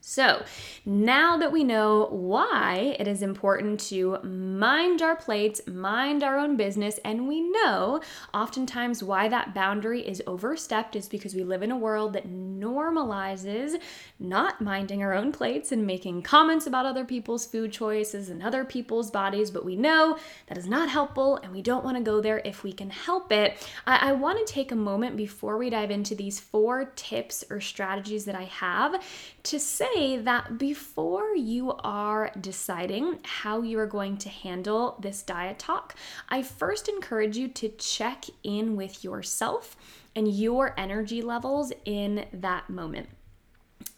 So, 0.02 0.44
now 0.86 1.36
that 1.38 1.52
we 1.52 1.64
know 1.64 2.08
why 2.10 2.96
it 2.98 3.08
is 3.08 3.22
important 3.22 3.82
to 3.82 4.18
mind 4.24 5.02
our 5.02 5.16
plates, 5.16 5.60
mind 5.68 6.24
our 6.24 6.38
own 6.40 6.56
business, 6.56 7.00
and 7.04 7.28
we 7.28 7.42
know 7.42 8.02
oftentimes 8.34 9.04
why 9.04 9.28
that 9.28 9.54
boundary 9.54 10.08
is 10.08 10.24
overstepped 10.26 10.96
is 10.96 11.10
because 11.10 11.36
we 11.36 11.44
live 11.44 11.64
in 11.64 11.72
a 11.72 11.78
world 11.78 12.14
that 12.14 12.28
normalizes 12.28 13.80
not 14.20 14.62
minding 14.62 15.04
our 15.04 15.14
own 15.14 15.34
plates 15.34 15.72
and 15.72 15.86
making 15.86 16.22
comments 16.22 16.66
about 16.66 16.86
other 16.86 17.04
people's 17.04 17.46
food 17.46 17.72
choices 17.72 18.30
and 18.30 18.42
other 18.42 18.64
people's 18.64 19.12
bodies, 19.12 19.52
but 19.52 19.66
we 19.66 19.76
know 19.76 20.18
that 20.48 20.58
is 20.58 20.66
not 20.66 20.90
helpful 20.90 21.38
and 21.44 21.52
we 21.52 21.62
don't 21.62 21.84
want 21.84 21.98
to 21.98 22.04
go 22.04 22.22
there 22.22 22.42
if 22.46 22.64
we 22.64 22.72
can 22.72 22.90
help 22.90 23.34
it. 23.34 23.68
I, 23.86 24.10
I 24.10 24.12
want 24.14 24.46
to 24.46 24.54
take 24.54 24.72
a 24.72 24.76
moment 24.76 25.18
before 25.18 25.58
we 25.58 25.70
dive 25.70 25.92
into 25.92 26.16
these 26.16 26.40
four 26.40 26.86
tips 26.96 27.44
or 27.50 27.60
strategies 27.60 28.24
that 28.26 28.36
I 28.36 28.44
have 28.44 29.04
to 29.44 29.60
say 29.60 30.18
that 30.18 30.58
before 30.58 31.36
you 31.36 31.74
are 31.84 32.32
deciding 32.40 33.20
how 33.24 33.62
you 33.62 33.80
are 33.80 33.88
going 33.88 34.18
to 34.18 34.30
handle 34.30 34.98
this 35.02 35.22
diet 35.22 35.60
talk, 35.60 35.96
I 36.30 36.42
first 36.42 36.88
encourage 36.88 37.38
you 37.38 37.48
to 37.50 37.70
check 37.70 38.26
in 38.44 38.76
with 38.76 39.04
yourself 39.04 39.76
and 40.16 40.28
your 40.28 40.74
energy 40.78 41.22
levels 41.22 41.72
in 41.86 42.26
that 42.34 42.70
moment. 42.70 43.10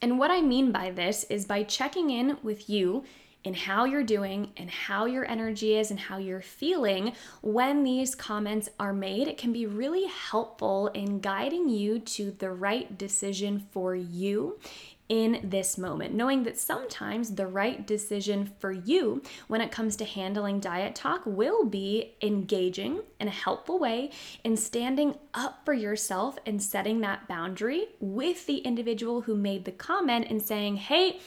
And 0.02 0.20
what 0.20 0.32
I 0.32 0.42
mean 0.42 0.72
by 0.72 0.92
this 0.92 1.24
is 1.26 1.46
by 1.46 1.64
checking 1.64 2.10
in 2.10 2.38
with 2.44 2.70
you 2.70 3.04
in 3.44 3.54
how 3.54 3.86
you're 3.86 4.04
doing 4.04 4.52
and 4.58 4.70
how 4.70 5.06
your 5.06 5.28
energy 5.28 5.76
is 5.76 5.90
and 5.90 6.00
how 6.00 6.18
you're 6.18 6.42
feeling 6.42 7.14
when 7.42 7.84
these 7.84 8.14
comments 8.14 8.70
are 8.80 8.94
made. 8.94 9.28
It 9.28 9.38
can 9.38 9.52
be 9.52 9.66
really 9.66 10.06
helpful 10.08 10.88
in 10.90 11.20
guiding 11.20 11.70
you 11.70 12.00
to 12.00 12.32
the 12.32 12.52
right 12.52 12.98
decision 12.98 13.66
for 13.72 13.96
you 13.96 14.60
in 15.12 15.42
this 15.44 15.78
moment, 15.78 16.14
knowing 16.14 16.44
that 16.44 16.58
sometimes 16.58 17.36
the 17.36 17.46
right 17.46 17.86
decision 17.86 18.50
for 18.60 18.72
you 18.72 19.22
when 19.50 19.60
it 19.60 19.70
comes 19.70 19.98
to 19.98 20.06
handling 20.06 20.58
diet 20.62 20.96
talk 20.96 21.22
will 21.26 21.66
be 21.66 22.16
engaging 22.22 23.02
in 23.20 23.28
a 23.28 23.32
helpful 23.32 23.78
way 23.78 24.10
and 24.46 24.58
standing 24.58 25.14
up 25.34 25.66
for 25.66 25.74
yourself 25.74 26.38
and 26.46 26.64
setting 26.64 27.02
that 27.02 27.28
boundary 27.28 27.88
with 28.00 28.46
the 28.46 28.60
individual 28.60 29.20
who 29.20 29.36
made 29.36 29.66
the 29.66 29.72
comment 29.74 30.28
and 30.30 30.42
saying, 30.42 30.78
hey, 30.78 31.20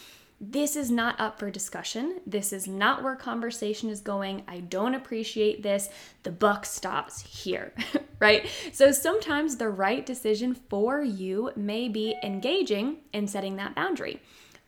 this 0.50 0.76
is 0.76 0.90
not 0.90 1.18
up 1.18 1.38
for 1.38 1.50
discussion. 1.50 2.20
This 2.26 2.52
is 2.52 2.66
not 2.66 3.02
where 3.02 3.16
conversation 3.16 3.88
is 3.88 4.00
going. 4.00 4.42
I 4.46 4.60
don't 4.60 4.94
appreciate 4.94 5.62
this. 5.62 5.88
The 6.22 6.32
buck 6.32 6.66
stops 6.66 7.20
here, 7.22 7.72
right? 8.20 8.46
So 8.72 8.92
sometimes 8.92 9.56
the 9.56 9.70
right 9.70 10.04
decision 10.04 10.54
for 10.54 11.00
you 11.00 11.50
may 11.56 11.88
be 11.88 12.16
engaging 12.22 12.98
in 13.12 13.26
setting 13.26 13.56
that 13.56 13.74
boundary. 13.74 14.20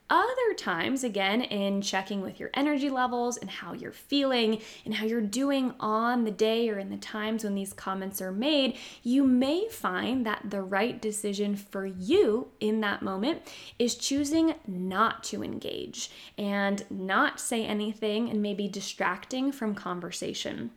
Other 0.09 0.55
times, 0.57 1.03
again, 1.03 1.43
in 1.43 1.83
checking 1.83 2.21
with 2.21 2.39
your 2.39 2.51
energy 2.55 2.89
levels 2.89 3.37
and 3.37 3.51
how 3.51 3.73
you're 3.73 3.91
feeling 3.91 4.61
and 4.85 4.95
how 4.95 5.05
you're 5.05 5.21
doing 5.21 5.75
on 5.81 6.23
the 6.23 6.31
day 6.31 6.69
or 6.71 6.79
in 6.79 6.91
the 6.91 6.97
times 6.97 7.43
when 7.43 7.57
these 7.57 7.73
comments 7.73 8.23
are 8.23 8.31
made, 8.31 8.77
you 9.03 9.25
may 9.25 9.69
find 9.69 10.25
that 10.25 10.43
the 10.49 10.63
right 10.63 11.03
decision 11.03 11.57
for 11.57 11.87
you 11.87 12.49
in 12.61 12.81
that 12.83 13.03
moment 13.03 13.43
is 13.81 13.97
choosing 13.97 14.55
not 14.69 15.25
to 15.25 15.43
engage 15.43 16.11
and 16.39 16.85
not 16.89 17.41
say 17.41 17.65
anything 17.67 18.31
and 18.31 18.41
maybe 18.41 18.69
distracting 18.69 19.51
from 19.51 19.75
conversation. 19.75 20.71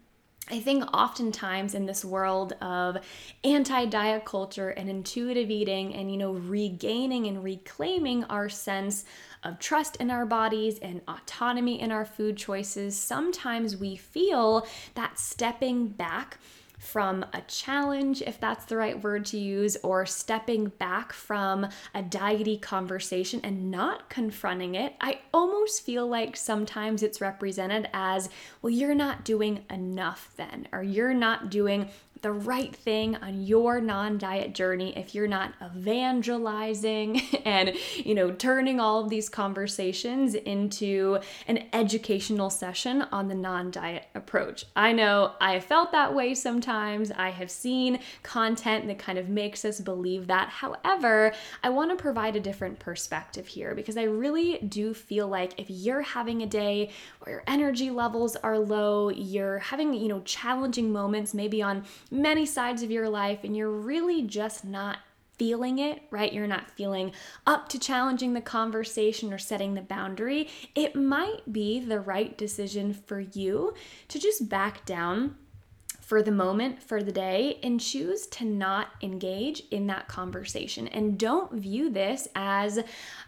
I 0.51 0.59
think 0.59 0.83
oftentimes 0.95 1.75
in 1.75 1.85
this 1.85 2.03
world 2.03 2.53
of 2.61 2.97
anti 3.43 3.85
diet 3.85 4.25
culture 4.25 4.69
and 4.69 4.89
intuitive 4.89 5.51
eating 5.51 5.93
and, 5.93 6.11
you 6.11 6.17
know, 6.17 6.33
regaining 6.33 7.27
and 7.27 7.43
reclaiming 7.43 8.23
our 8.25 8.49
sense 8.49 9.05
of 9.43 9.59
trust 9.59 9.95
in 9.97 10.09
our 10.09 10.25
bodies 10.25 10.79
and 10.79 11.01
autonomy 11.07 11.79
in 11.79 11.91
our 11.91 12.05
food 12.05 12.35
choices, 12.35 12.97
sometimes 12.97 13.77
we 13.77 13.95
feel 13.95 14.67
that 14.95 15.19
stepping 15.19 15.87
back 15.87 16.39
from 16.79 17.25
a 17.33 17.41
challenge, 17.41 18.21
if 18.21 18.39
that's 18.39 18.65
the 18.65 18.77
right 18.77 19.03
word 19.03 19.25
to 19.25 19.37
use, 19.37 19.77
or 19.83 20.05
stepping 20.05 20.69
back 20.79 21.11
from 21.11 21.67
a 21.93 22.01
diety 22.01 22.57
conversation 22.57 23.41
and 23.43 23.69
not 23.69 24.09
confronting 24.09 24.75
it, 24.75 24.93
I 25.01 25.19
almost 25.33 25.85
feel 25.85 26.07
like 26.07 26.37
sometimes 26.37 27.03
it's 27.03 27.21
represented 27.21 27.89
as, 27.93 28.29
well, 28.61 28.71
you're 28.71 28.95
not 28.95 29.25
doing 29.25 29.65
enough 29.69 30.31
then, 30.37 30.67
or 30.71 30.81
you're 30.81 31.13
not 31.13 31.51
doing 31.51 31.89
the 32.21 32.31
right 32.31 32.75
thing 32.75 33.15
on 33.17 33.41
your 33.41 33.79
non-diet 33.81 34.53
journey 34.53 34.97
if 34.97 35.15
you're 35.15 35.27
not 35.27 35.53
evangelizing 35.63 37.21
and 37.45 37.73
you 37.95 38.13
know 38.13 38.31
turning 38.31 38.79
all 38.79 39.03
of 39.03 39.09
these 39.09 39.29
conversations 39.29 40.35
into 40.35 41.17
an 41.47 41.67
educational 41.73 42.49
session 42.49 43.03
on 43.11 43.27
the 43.27 43.35
non-diet 43.35 44.05
approach. 44.15 44.65
I 44.75 44.91
know 44.91 45.33
I 45.39 45.53
have 45.53 45.65
felt 45.65 45.91
that 45.91 46.13
way 46.13 46.33
sometimes. 46.33 47.11
I 47.11 47.29
have 47.29 47.51
seen 47.51 47.99
content 48.23 48.87
that 48.87 48.99
kind 48.99 49.17
of 49.17 49.29
makes 49.29 49.63
us 49.65 49.79
believe 49.79 50.27
that. 50.27 50.49
However, 50.49 51.33
I 51.63 51.69
want 51.69 51.91
to 51.91 52.01
provide 52.01 52.35
a 52.35 52.39
different 52.39 52.79
perspective 52.79 53.47
here 53.47 53.75
because 53.75 53.97
I 53.97 54.03
really 54.03 54.59
do 54.59 54.93
feel 54.93 55.27
like 55.27 55.59
if 55.59 55.69
you're 55.69 56.01
having 56.01 56.41
a 56.41 56.47
day 56.47 56.91
where 57.19 57.35
your 57.35 57.43
energy 57.47 57.89
levels 57.89 58.35
are 58.37 58.57
low, 58.57 59.09
you're 59.09 59.59
having, 59.59 59.93
you 59.93 60.07
know, 60.07 60.21
challenging 60.21 60.91
moments 60.91 61.33
maybe 61.33 61.61
on 61.61 61.83
many 62.11 62.45
sides 62.45 62.83
of 62.83 62.91
your 62.91 63.09
life 63.09 63.39
and 63.43 63.55
you're 63.55 63.71
really 63.71 64.21
just 64.21 64.65
not 64.65 64.99
feeling 65.39 65.79
it, 65.79 66.01
right? 66.11 66.33
You're 66.33 66.47
not 66.47 66.69
feeling 66.71 67.13
up 67.47 67.69
to 67.69 67.79
challenging 67.79 68.33
the 68.33 68.41
conversation 68.41 69.33
or 69.33 69.37
setting 69.37 69.73
the 69.73 69.81
boundary, 69.81 70.49
it 70.75 70.95
might 70.95 71.51
be 71.51 71.79
the 71.79 72.01
right 72.01 72.37
decision 72.37 72.93
for 72.93 73.21
you 73.21 73.73
to 74.09 74.19
just 74.19 74.49
back 74.49 74.85
down 74.85 75.35
for 76.09 76.23
the 76.23 76.31
moment, 76.31 76.81
for 76.81 77.03
the 77.03 77.11
day, 77.11 77.59
and 77.61 77.79
choose 77.79 78.25
to 78.25 78.43
not 78.43 78.87
engage 79.03 79.61
in 79.69 79.85
that 79.85 80.07
conversation. 80.07 80.87
And 80.87 81.19
don't 81.19 81.53
view 81.53 81.91
this 81.91 82.27
as 82.33 82.79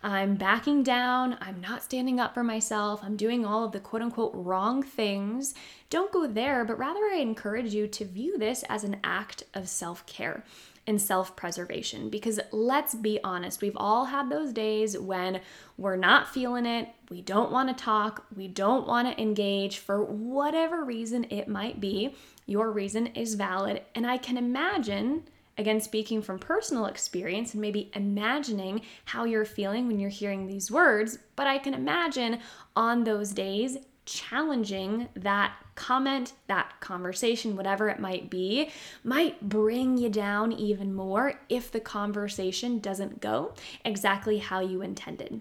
I'm 0.02 0.34
backing 0.34 0.82
down, 0.82 1.38
I'm 1.42 1.62
not 1.62 1.84
standing 1.84 2.20
up 2.20 2.34
for 2.34 2.44
myself, 2.44 3.02
I'm 3.04 3.18
doing 3.18 3.46
all 3.46 3.64
of 3.64 3.72
the 3.72 3.80
quote 3.80 4.02
unquote 4.02 4.32
wrong 4.34 4.82
things. 4.82 5.54
Don't 5.92 6.12
go 6.12 6.26
there, 6.26 6.66
but 6.66 6.80
rather 6.80 7.02
I 7.02 7.18
encourage 7.18 7.72
you 7.72 7.86
to 7.86 8.04
view 8.04 8.40
this 8.40 8.64
as 8.68 8.84
an 8.84 8.98
act 9.04 9.44
of 9.54 9.70
self 9.70 10.04
care 10.08 10.44
and 10.88 11.02
self 11.02 11.36
preservation. 11.36 12.10
Because 12.10 12.40
let's 12.52 12.96
be 12.96 13.20
honest, 13.24 13.62
we've 13.62 13.78
all 13.78 14.06
had 14.06 14.30
those 14.30 14.52
days 14.54 14.98
when 14.98 15.42
we're 15.78 15.96
not 15.96 16.34
feeling 16.34 16.66
it, 16.66 16.90
we 17.10 17.22
don't 17.22 17.52
want 17.52 17.76
to 17.76 17.84
talk, 17.84 18.26
we 18.36 18.48
don't 18.48 18.88
want 18.88 19.08
to 19.08 19.22
engage 19.22 19.78
for 19.78 20.04
whatever 20.04 20.84
reason 20.84 21.26
it 21.30 21.48
might 21.48 21.80
be. 21.80 22.16
Your 22.52 22.70
reason 22.70 23.08
is 23.08 23.36
valid. 23.36 23.82
And 23.96 24.06
I 24.06 24.18
can 24.18 24.36
imagine, 24.36 25.24
again, 25.58 25.80
speaking 25.80 26.22
from 26.22 26.38
personal 26.38 26.86
experience 26.86 27.54
and 27.54 27.62
maybe 27.62 27.90
imagining 27.96 28.82
how 29.06 29.24
you're 29.24 29.46
feeling 29.46 29.88
when 29.88 30.02
you're 30.02 30.10
hearing 30.10 30.48
these 30.48 30.70
words, 30.70 31.18
but 31.38 31.48
I 31.48 31.60
can 31.60 31.74
imagine 31.74 32.40
on 32.76 33.06
those 33.06 33.32
days 33.32 33.78
challenging 34.04 35.08
that 35.14 35.54
comment, 35.76 36.34
that 36.48 36.74
conversation, 36.82 37.56
whatever 37.56 37.88
it 37.88 38.02
might 38.02 38.30
be, 38.30 38.70
might 39.06 39.48
bring 39.48 39.98
you 39.98 40.10
down 40.10 40.52
even 40.52 40.94
more 40.94 41.40
if 41.48 41.72
the 41.72 41.80
conversation 41.80 42.80
doesn't 42.80 43.22
go 43.22 43.54
exactly 43.86 44.40
how 44.40 44.60
you 44.60 44.82
intended. 44.82 45.40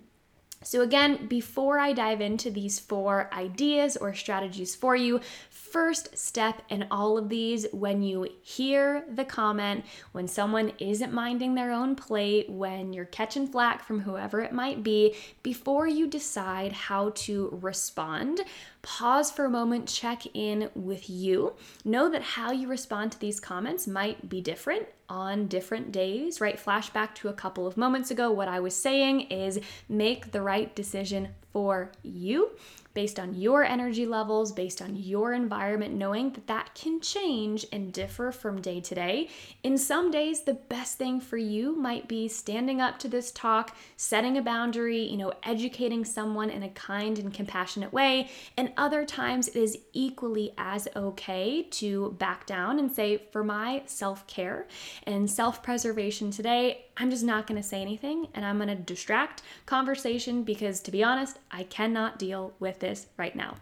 So, 0.62 0.82
again, 0.82 1.26
before 1.26 1.78
I 1.78 1.94
dive 1.94 2.20
into 2.20 2.50
these 2.50 2.78
four 2.78 3.30
ideas 3.32 3.96
or 3.96 4.12
strategies 4.12 4.74
for 4.74 4.94
you, 4.94 5.22
first 5.48 6.18
step 6.18 6.60
in 6.68 6.86
all 6.90 7.16
of 7.16 7.30
these 7.30 7.66
when 7.72 8.02
you 8.02 8.28
hear 8.42 9.02
the 9.10 9.24
comment, 9.24 9.86
when 10.12 10.28
someone 10.28 10.74
isn't 10.78 11.14
minding 11.14 11.54
their 11.54 11.70
own 11.70 11.96
plate, 11.96 12.50
when 12.50 12.92
you're 12.92 13.06
catching 13.06 13.46
flack 13.46 13.82
from 13.86 14.00
whoever 14.00 14.42
it 14.42 14.52
might 14.52 14.82
be, 14.82 15.16
before 15.42 15.86
you 15.86 16.06
decide 16.06 16.72
how 16.72 17.12
to 17.14 17.58
respond, 17.62 18.42
pause 18.82 19.30
for 19.30 19.44
a 19.44 19.50
moment, 19.50 19.88
check 19.88 20.22
in 20.34 20.70
with 20.74 21.10
you. 21.10 21.54
Know 21.84 22.10
that 22.10 22.22
how 22.22 22.52
you 22.52 22.68
respond 22.68 23.12
to 23.12 23.20
these 23.20 23.40
comments 23.40 23.86
might 23.86 24.28
be 24.28 24.40
different 24.40 24.86
on 25.08 25.46
different 25.48 25.92
days, 25.92 26.40
right? 26.40 26.58
Flashback 26.58 27.14
to 27.16 27.28
a 27.28 27.32
couple 27.32 27.66
of 27.66 27.76
moments 27.76 28.10
ago, 28.10 28.30
what 28.30 28.48
I 28.48 28.60
was 28.60 28.74
saying 28.74 29.22
is 29.22 29.60
make 29.88 30.32
the 30.32 30.40
right 30.40 30.74
decision 30.74 31.30
for 31.52 31.90
you 32.02 32.50
based 32.94 33.20
on 33.20 33.34
your 33.34 33.64
energy 33.64 34.06
levels, 34.06 34.52
based 34.52 34.82
on 34.82 34.96
your 34.96 35.32
environment, 35.32 35.94
knowing 35.94 36.32
that 36.32 36.46
that 36.46 36.74
can 36.74 37.00
change 37.00 37.64
and 37.72 37.92
differ 37.92 38.32
from 38.32 38.60
day 38.60 38.80
to 38.80 38.94
day. 38.94 39.28
In 39.62 39.78
some 39.78 40.10
days, 40.10 40.42
the 40.42 40.54
best 40.54 40.98
thing 40.98 41.20
for 41.20 41.36
you 41.36 41.76
might 41.76 42.08
be 42.08 42.28
standing 42.28 42.80
up 42.80 42.98
to 43.00 43.08
this 43.08 43.30
talk, 43.30 43.76
setting 43.96 44.36
a 44.36 44.42
boundary, 44.42 45.02
you 45.02 45.16
know, 45.16 45.32
educating 45.42 46.04
someone 46.04 46.50
in 46.50 46.62
a 46.62 46.68
kind 46.70 47.18
and 47.18 47.32
compassionate 47.32 47.92
way. 47.92 48.28
And 48.56 48.72
other 48.76 49.04
times, 49.04 49.48
it 49.48 49.56
is 49.56 49.78
equally 49.92 50.52
as 50.58 50.88
okay 50.96 51.62
to 51.62 52.16
back 52.18 52.46
down 52.46 52.78
and 52.78 52.90
say, 52.90 53.22
for 53.30 53.44
my 53.44 53.82
self 53.86 54.26
care 54.26 54.66
and 55.04 55.30
self 55.30 55.62
preservation 55.62 56.30
today, 56.30 56.86
I'm 57.00 57.10
just 57.10 57.24
not 57.24 57.46
going 57.46 57.60
to 57.60 57.66
say 57.66 57.80
anything 57.80 58.28
and 58.34 58.44
I'm 58.44 58.58
going 58.58 58.68
to 58.68 58.74
distract 58.74 59.40
conversation 59.64 60.42
because, 60.42 60.80
to 60.80 60.90
be 60.90 61.02
honest, 61.02 61.38
I 61.50 61.62
cannot 61.62 62.18
deal 62.18 62.52
with 62.60 62.80
this 62.80 63.06
right 63.16 63.34
now. 63.34 63.56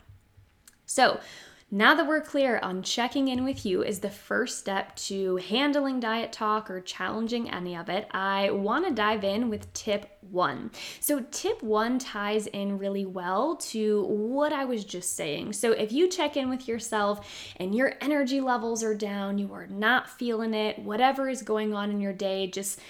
So, 0.87 1.21
now 1.71 1.95
that 1.95 2.07
we're 2.07 2.23
clear 2.23 2.59
on 2.63 2.83
checking 2.83 3.29
in 3.29 3.45
with 3.45 3.67
you 3.67 3.83
is 3.83 4.01
the 4.01 4.09
first 4.09 4.59
step 4.59 4.97
to 4.97 5.37
handling 5.37 6.01
diet 6.01 6.33
talk 6.33 6.71
or 6.71 6.81
challenging 6.81 7.51
any 7.51 7.77
of 7.77 7.91
it, 7.91 8.09
I 8.11 8.51
want 8.51 8.87
to 8.87 8.95
dive 8.95 9.23
in 9.23 9.51
with 9.51 9.71
tip 9.75 10.17
one. 10.31 10.71
So, 11.01 11.21
tip 11.31 11.63
one 11.63 11.99
ties 11.99 12.47
in 12.47 12.79
really 12.79 13.05
well 13.05 13.57
to 13.57 14.05
what 14.05 14.53
I 14.55 14.65
was 14.65 14.83
just 14.83 15.15
saying. 15.15 15.53
So, 15.53 15.73
if 15.73 15.93
you 15.93 16.09
check 16.09 16.39
in 16.39 16.49
with 16.49 16.67
yourself 16.67 17.29
and 17.57 17.75
your 17.75 17.93
energy 18.01 18.41
levels 18.41 18.83
are 18.83 18.95
down, 18.95 19.37
you 19.37 19.53
are 19.53 19.67
not 19.67 20.09
feeling 20.09 20.55
it, 20.55 20.79
whatever 20.79 21.29
is 21.29 21.43
going 21.43 21.75
on 21.75 21.91
in 21.91 22.01
your 22.01 22.15
day 22.15 22.47
just 22.47 22.81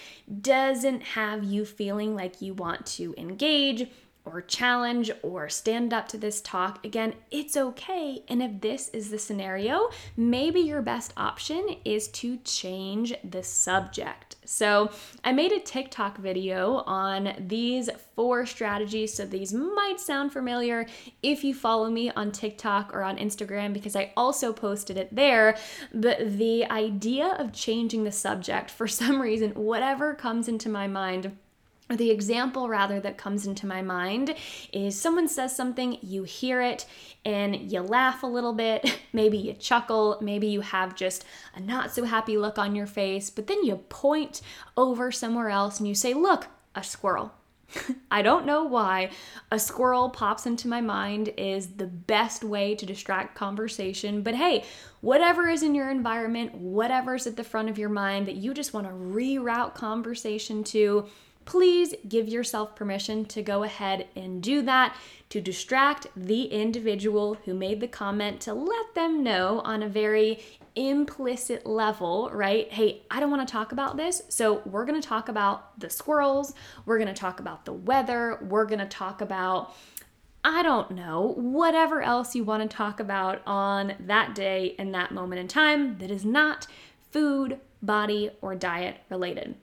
doesn't 0.40 1.02
have 1.02 1.42
you 1.42 1.64
feeling 1.64 2.14
like 2.14 2.40
you 2.40 2.54
want 2.54 2.86
to 2.86 3.12
engage 3.18 3.88
or 4.32 4.40
challenge 4.42 5.10
or 5.22 5.48
stand 5.48 5.92
up 5.92 6.08
to 6.08 6.18
this 6.18 6.40
talk, 6.40 6.84
again, 6.84 7.14
it's 7.30 7.56
okay. 7.56 8.22
And 8.28 8.42
if 8.42 8.60
this 8.60 8.88
is 8.90 9.10
the 9.10 9.18
scenario, 9.18 9.90
maybe 10.16 10.60
your 10.60 10.82
best 10.82 11.12
option 11.16 11.76
is 11.84 12.08
to 12.08 12.38
change 12.38 13.14
the 13.24 13.42
subject. 13.42 14.36
So, 14.44 14.90
I 15.24 15.32
made 15.32 15.52
a 15.52 15.60
TikTok 15.60 16.18
video 16.18 16.82
on 16.86 17.34
these 17.38 17.90
four 18.16 18.46
strategies. 18.46 19.12
So, 19.14 19.26
these 19.26 19.52
might 19.52 20.00
sound 20.00 20.32
familiar 20.32 20.86
if 21.22 21.44
you 21.44 21.54
follow 21.54 21.90
me 21.90 22.10
on 22.10 22.32
TikTok 22.32 22.94
or 22.94 23.02
on 23.02 23.18
Instagram 23.18 23.72
because 23.72 23.96
I 23.96 24.12
also 24.16 24.52
posted 24.52 24.96
it 24.96 25.14
there. 25.14 25.56
But 25.92 26.38
the 26.38 26.64
idea 26.70 27.36
of 27.38 27.52
changing 27.52 28.04
the 28.04 28.12
subject, 28.12 28.70
for 28.70 28.88
some 28.98 29.20
reason, 29.20 29.50
whatever 29.52 30.14
comes 30.14 30.48
into 30.48 30.68
my 30.68 30.86
mind, 30.86 31.36
the 31.90 32.10
example 32.10 32.68
rather 32.68 33.00
that 33.00 33.16
comes 33.16 33.46
into 33.46 33.66
my 33.66 33.82
mind 33.82 34.34
is 34.72 35.00
someone 35.00 35.28
says 35.28 35.56
something, 35.56 35.98
you 36.02 36.24
hear 36.24 36.60
it, 36.60 36.86
and 37.24 37.72
you 37.72 37.80
laugh 37.80 38.22
a 38.22 38.26
little 38.26 38.52
bit, 38.52 39.00
maybe 39.12 39.38
you 39.38 39.54
chuckle, 39.54 40.18
maybe 40.20 40.46
you 40.48 40.60
have 40.60 40.94
just 40.94 41.24
a 41.54 41.60
not 41.60 41.92
so 41.92 42.04
happy 42.04 42.36
look 42.36 42.58
on 42.58 42.74
your 42.74 42.86
face, 42.86 43.30
but 43.30 43.46
then 43.46 43.64
you 43.64 43.76
point 43.88 44.42
over 44.76 45.10
somewhere 45.10 45.48
else 45.48 45.78
and 45.78 45.88
you 45.88 45.94
say, 45.94 46.14
Look, 46.14 46.48
a 46.74 46.82
squirrel. 46.82 47.32
I 48.10 48.22
don't 48.22 48.46
know 48.46 48.64
why 48.64 49.10
a 49.50 49.58
squirrel 49.58 50.08
pops 50.10 50.46
into 50.46 50.68
my 50.68 50.80
mind 50.80 51.32
is 51.36 51.74
the 51.74 51.86
best 51.86 52.42
way 52.44 52.74
to 52.74 52.86
distract 52.86 53.34
conversation, 53.34 54.22
but 54.22 54.34
hey, 54.34 54.64
whatever 55.00 55.48
is 55.48 55.62
in 55.62 55.74
your 55.74 55.90
environment, 55.90 56.54
whatever's 56.54 57.26
at 57.26 57.36
the 57.36 57.44
front 57.44 57.68
of 57.68 57.78
your 57.78 57.88
mind 57.88 58.26
that 58.26 58.36
you 58.36 58.54
just 58.54 58.72
want 58.72 58.86
to 58.86 58.92
reroute 58.92 59.74
conversation 59.74 60.64
to, 60.64 61.06
please 61.48 61.94
give 62.06 62.28
yourself 62.28 62.76
permission 62.76 63.24
to 63.24 63.42
go 63.42 63.62
ahead 63.62 64.06
and 64.14 64.42
do 64.42 64.60
that 64.60 64.94
to 65.30 65.40
distract 65.40 66.06
the 66.14 66.42
individual 66.44 67.38
who 67.46 67.54
made 67.54 67.80
the 67.80 67.88
comment 67.88 68.38
to 68.38 68.52
let 68.52 68.94
them 68.94 69.24
know 69.24 69.62
on 69.64 69.82
a 69.82 69.88
very 69.88 70.44
implicit 70.76 71.64
level, 71.64 72.28
right? 72.34 72.70
Hey, 72.70 73.00
I 73.10 73.18
don't 73.18 73.30
want 73.30 73.48
to 73.48 73.50
talk 73.50 73.72
about 73.72 73.96
this. 73.96 74.20
So 74.28 74.60
we're 74.66 74.84
going 74.84 75.00
to 75.00 75.08
talk 75.08 75.30
about 75.30 75.80
the 75.80 75.88
squirrels. 75.88 76.52
We're 76.84 76.98
going 76.98 77.08
to 77.08 77.18
talk 77.18 77.40
about 77.40 77.64
the 77.64 77.72
weather. 77.72 78.38
We're 78.42 78.66
going 78.66 78.80
to 78.80 78.86
talk 78.86 79.22
about 79.22 79.74
I 80.44 80.62
don't 80.62 80.90
know, 80.92 81.34
whatever 81.36 82.00
else 82.00 82.34
you 82.34 82.44
want 82.44 82.62
to 82.70 82.76
talk 82.76 83.00
about 83.00 83.42
on 83.46 83.94
that 84.00 84.34
day 84.34 84.76
and 84.78 84.94
that 84.94 85.12
moment 85.12 85.40
in 85.40 85.48
time 85.48 85.98
that 85.98 86.10
is 86.10 86.24
not 86.24 86.66
food, 87.10 87.58
body, 87.82 88.30
or 88.40 88.54
diet 88.54 88.98
related. 89.10 89.56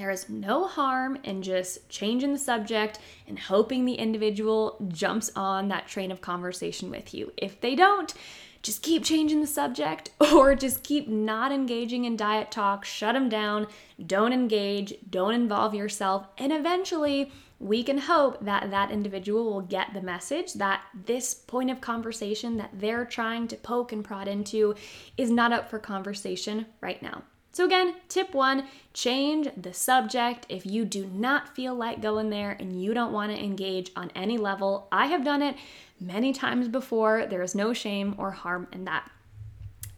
There 0.00 0.10
is 0.10 0.30
no 0.30 0.66
harm 0.66 1.18
in 1.24 1.42
just 1.42 1.86
changing 1.90 2.32
the 2.32 2.38
subject 2.38 2.98
and 3.28 3.38
hoping 3.38 3.84
the 3.84 3.96
individual 3.96 4.78
jumps 4.88 5.30
on 5.36 5.68
that 5.68 5.88
train 5.88 6.10
of 6.10 6.22
conversation 6.22 6.88
with 6.88 7.12
you. 7.12 7.34
If 7.36 7.60
they 7.60 7.74
don't, 7.74 8.14
just 8.62 8.80
keep 8.80 9.04
changing 9.04 9.42
the 9.42 9.46
subject 9.46 10.08
or 10.32 10.54
just 10.54 10.84
keep 10.84 11.06
not 11.06 11.52
engaging 11.52 12.06
in 12.06 12.16
diet 12.16 12.50
talk, 12.50 12.86
shut 12.86 13.12
them 13.12 13.28
down, 13.28 13.66
don't 14.06 14.32
engage, 14.32 14.94
don't 15.10 15.34
involve 15.34 15.74
yourself, 15.74 16.26
and 16.38 16.50
eventually 16.50 17.30
we 17.58 17.82
can 17.82 17.98
hope 17.98 18.42
that 18.42 18.70
that 18.70 18.90
individual 18.90 19.44
will 19.44 19.60
get 19.60 19.92
the 19.92 20.00
message 20.00 20.54
that 20.54 20.82
this 21.04 21.34
point 21.34 21.70
of 21.70 21.82
conversation 21.82 22.56
that 22.56 22.70
they're 22.72 23.04
trying 23.04 23.46
to 23.48 23.56
poke 23.56 23.92
and 23.92 24.02
prod 24.02 24.28
into 24.28 24.74
is 25.18 25.30
not 25.30 25.52
up 25.52 25.68
for 25.68 25.78
conversation 25.78 26.64
right 26.80 27.02
now. 27.02 27.22
So, 27.60 27.66
again, 27.66 27.96
tip 28.08 28.32
one 28.32 28.68
change 28.94 29.46
the 29.54 29.74
subject 29.74 30.46
if 30.48 30.64
you 30.64 30.86
do 30.86 31.04
not 31.12 31.54
feel 31.54 31.74
like 31.74 32.00
going 32.00 32.30
there 32.30 32.52
and 32.52 32.82
you 32.82 32.94
don't 32.94 33.12
want 33.12 33.32
to 33.32 33.38
engage 33.38 33.90
on 33.94 34.10
any 34.14 34.38
level. 34.38 34.88
I 34.90 35.08
have 35.08 35.26
done 35.26 35.42
it 35.42 35.56
many 36.00 36.32
times 36.32 36.68
before. 36.68 37.26
There 37.26 37.42
is 37.42 37.54
no 37.54 37.74
shame 37.74 38.14
or 38.16 38.30
harm 38.30 38.66
in 38.72 38.86
that. 38.86 39.10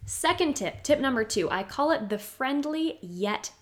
Second 0.07 0.57
tip, 0.57 0.83
tip 0.83 0.99
number 0.99 1.23
two, 1.23 1.49
I 1.53 1.63
call 1.63 1.93
it 1.93 2.09
the 2.09 2.19
friendly 2.19 2.99
yet 3.01 3.53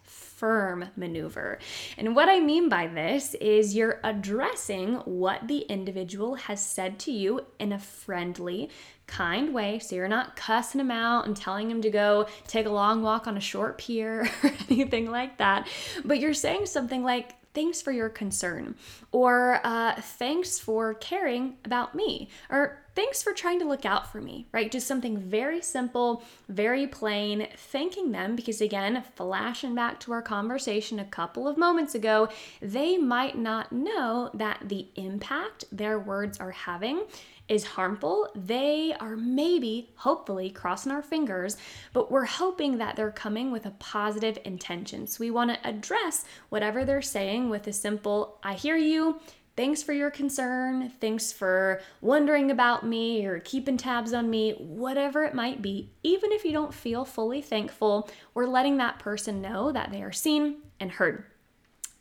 firm 0.40 0.87
maneuver. 0.96 1.59
And 1.98 2.16
what 2.16 2.31
I 2.31 2.40
mean 2.40 2.70
by 2.70 2.87
this 2.87 3.35
is 3.35 3.76
you're 3.76 4.00
addressing 4.03 4.94
what 5.05 5.46
the 5.46 5.59
individual 5.59 6.35
has 6.37 6.64
said 6.64 6.98
to 7.00 7.12
you 7.12 7.42
in 7.59 7.72
a 7.72 7.79
friendly, 7.79 8.70
kind 9.07 9.53
way. 9.53 9.79
So 9.81 9.96
you're 9.96 10.09
not 10.09 10.37
cussing 10.37 10.79
them 10.79 10.90
out 10.90 11.26
and 11.26 11.37
telling 11.37 11.68
them 11.68 11.83
to 11.83 11.90
go 11.90 12.26
take 12.46 12.64
a 12.64 12.70
long 12.70 13.03
walk 13.03 13.26
on 13.26 13.37
a 13.37 13.40
short 13.40 13.76
pier 13.76 14.22
or 14.42 14.53
anything 14.70 15.11
like 15.11 15.37
that. 15.37 15.68
But 16.07 16.20
you're 16.20 16.33
saying 16.33 16.66
something 16.66 17.05
like, 17.05 17.35
thanks 17.54 17.82
for 17.82 17.92
your 17.92 18.08
concern, 18.08 18.74
or 19.12 19.60
uh, 19.64 20.00
thanks 20.00 20.58
for 20.58 20.94
caring 20.94 21.56
about 21.64 21.94
me, 21.94 22.28
or 22.48 22.82
thanks 22.94 23.22
for 23.22 23.32
trying 23.32 23.58
to 23.58 23.64
look 23.64 23.84
out 23.84 24.10
for 24.10 24.20
me, 24.20 24.46
right? 24.52 24.70
Just 24.70 24.86
something 24.86 25.16
very 25.16 25.62
simple, 25.62 26.22
very 26.48 26.86
plain, 26.86 27.48
thanking 27.56 28.12
them 28.12 28.36
because, 28.36 28.60
again, 28.60 29.02
flashing 29.14 29.74
back 29.74 30.00
to 30.00 30.12
our 30.12 30.22
conversation 30.22 30.98
a 30.98 31.04
couple 31.04 31.48
of 31.48 31.56
moments 31.56 31.94
ago, 31.94 32.28
they 32.60 32.96
might 32.96 33.38
not 33.38 33.72
know 33.72 34.30
that 34.34 34.60
the 34.64 34.88
impact 34.96 35.64
their 35.72 35.98
words 35.98 36.38
are 36.38 36.50
having 36.50 37.02
is 37.50 37.64
harmful, 37.64 38.28
they 38.34 38.94
are 39.00 39.16
maybe, 39.16 39.90
hopefully, 39.96 40.48
crossing 40.48 40.92
our 40.92 41.02
fingers, 41.02 41.56
but 41.92 42.10
we're 42.10 42.24
hoping 42.24 42.78
that 42.78 42.94
they're 42.94 43.10
coming 43.10 43.50
with 43.50 43.66
a 43.66 43.72
positive 43.72 44.38
intention. 44.44 45.06
So 45.06 45.18
we 45.20 45.32
want 45.32 45.50
to 45.50 45.68
address 45.68 46.24
whatever 46.48 46.84
they're 46.84 47.02
saying 47.02 47.50
with 47.50 47.66
a 47.66 47.72
simple, 47.72 48.38
I 48.44 48.54
hear 48.54 48.76
you. 48.76 49.20
Thanks 49.56 49.82
for 49.82 49.92
your 49.92 50.10
concern. 50.10 50.90
Thanks 51.00 51.32
for 51.32 51.82
wondering 52.00 52.52
about 52.52 52.86
me 52.86 53.26
or 53.26 53.40
keeping 53.40 53.76
tabs 53.76 54.14
on 54.14 54.30
me, 54.30 54.52
whatever 54.52 55.24
it 55.24 55.34
might 55.34 55.60
be. 55.60 55.90
Even 56.04 56.30
if 56.32 56.44
you 56.44 56.52
don't 56.52 56.72
feel 56.72 57.04
fully 57.04 57.42
thankful, 57.42 58.08
we're 58.32 58.46
letting 58.46 58.76
that 58.76 59.00
person 59.00 59.42
know 59.42 59.72
that 59.72 59.90
they 59.90 60.02
are 60.02 60.12
seen 60.12 60.58
and 60.78 60.92
heard. 60.92 61.24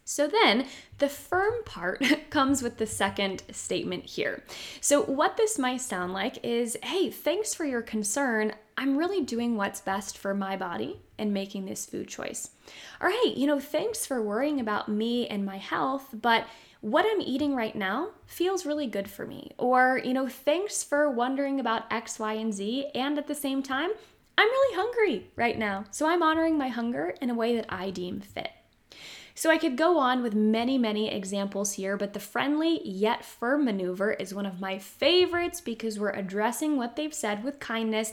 So 0.10 0.28
then 0.28 0.66
the 0.98 1.08
firm 1.08 1.64
part 1.66 2.04
comes 2.32 2.64
with 2.64 2.78
the 2.78 2.88
second 2.88 3.44
statement 3.52 4.08
here. 4.08 4.44
So, 4.82 5.04
what 5.04 5.38
this 5.38 5.60
might 5.60 5.82
sound 5.82 6.14
like 6.14 6.44
is 6.44 6.76
hey, 6.82 7.12
thanks 7.12 7.54
for 7.54 7.64
your 7.64 7.84
concern. 7.84 8.54
I'm 8.76 8.98
really 8.98 9.22
doing 9.22 9.56
what's 9.56 9.82
best 9.82 10.18
for 10.18 10.34
my 10.34 10.58
body 10.58 11.00
and 11.20 11.32
making 11.32 11.66
this 11.66 11.86
food 11.86 12.08
choice. 12.08 12.50
Or 13.00 13.12
hey, 13.12 13.36
you 13.36 13.46
know, 13.46 13.60
thanks 13.60 14.08
for 14.08 14.20
worrying 14.20 14.60
about 14.60 14.90
me 14.90 15.28
and 15.28 15.46
my 15.46 15.58
health, 15.58 16.08
but 16.12 16.48
what 16.82 17.06
I'm 17.08 17.22
eating 17.22 17.56
right 17.56 17.76
now 17.76 18.10
feels 18.26 18.66
really 18.66 18.88
good 18.88 19.12
for 19.12 19.28
me. 19.28 19.52
Or, 19.60 20.02
you 20.04 20.16
know, 20.16 20.28
thanks 20.28 20.84
for 20.84 21.12
wondering 21.12 21.60
about 21.60 21.92
X, 21.92 22.18
Y, 22.18 22.34
and 22.34 22.52
Z. 22.52 22.88
And 22.96 23.20
at 23.20 23.28
the 23.28 23.36
same 23.36 23.62
time, 23.62 23.92
I'm 24.40 24.50
really 24.50 24.76
hungry 24.76 25.30
right 25.36 25.60
now. 25.60 25.86
So 25.92 26.08
I'm 26.08 26.24
honoring 26.24 26.58
my 26.58 26.70
hunger 26.70 27.14
in 27.22 27.30
a 27.30 27.36
way 27.36 27.56
that 27.58 27.68
I 27.70 27.92
deem 27.92 28.22
fit. 28.22 28.50
So 29.40 29.50
I 29.50 29.58
could 29.58 29.78
go 29.78 29.98
on 29.98 30.22
with 30.22 30.36
many, 30.36 30.78
many 30.78 31.10
examples 31.10 31.72
here, 31.72 31.96
but 31.96 32.12
the 32.12 32.20
friendly 32.20 32.82
yet 32.86 33.24
firm 33.24 33.64
maneuver 33.64 34.12
is 34.12 34.34
one 34.34 34.46
of 34.46 34.60
my 34.60 34.78
favorites 34.78 35.62
because 35.62 35.98
we're 35.98 36.10
addressing 36.10 36.76
what 36.76 36.98
they've 36.98 37.14
said 37.14 37.42
with 37.42 37.58
kindness 37.58 38.12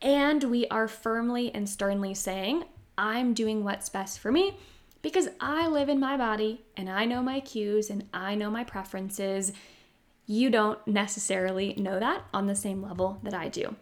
and 0.00 0.44
we 0.44 0.68
are 0.68 0.86
firmly 0.86 1.52
and 1.52 1.68
sternly 1.68 2.14
saying, 2.14 2.62
I'm 2.96 3.34
doing 3.34 3.64
what's 3.64 3.88
best 3.88 4.20
for 4.20 4.30
me 4.30 4.56
because 5.02 5.26
I 5.40 5.66
live 5.66 5.88
in 5.88 5.98
my 5.98 6.16
body 6.16 6.64
and 6.76 6.88
I 6.88 7.06
know 7.06 7.22
my 7.22 7.40
cues 7.40 7.90
and 7.90 8.04
I 8.14 8.36
know 8.36 8.48
my 8.48 8.62
preferences. 8.62 9.52
You 10.26 10.48
don't 10.48 10.78
necessarily 10.86 11.74
know 11.74 11.98
that 11.98 12.22
on 12.32 12.46
the 12.46 12.54
same 12.54 12.84
level 12.84 13.18
that 13.24 13.34
I 13.34 13.48
do. 13.48 13.74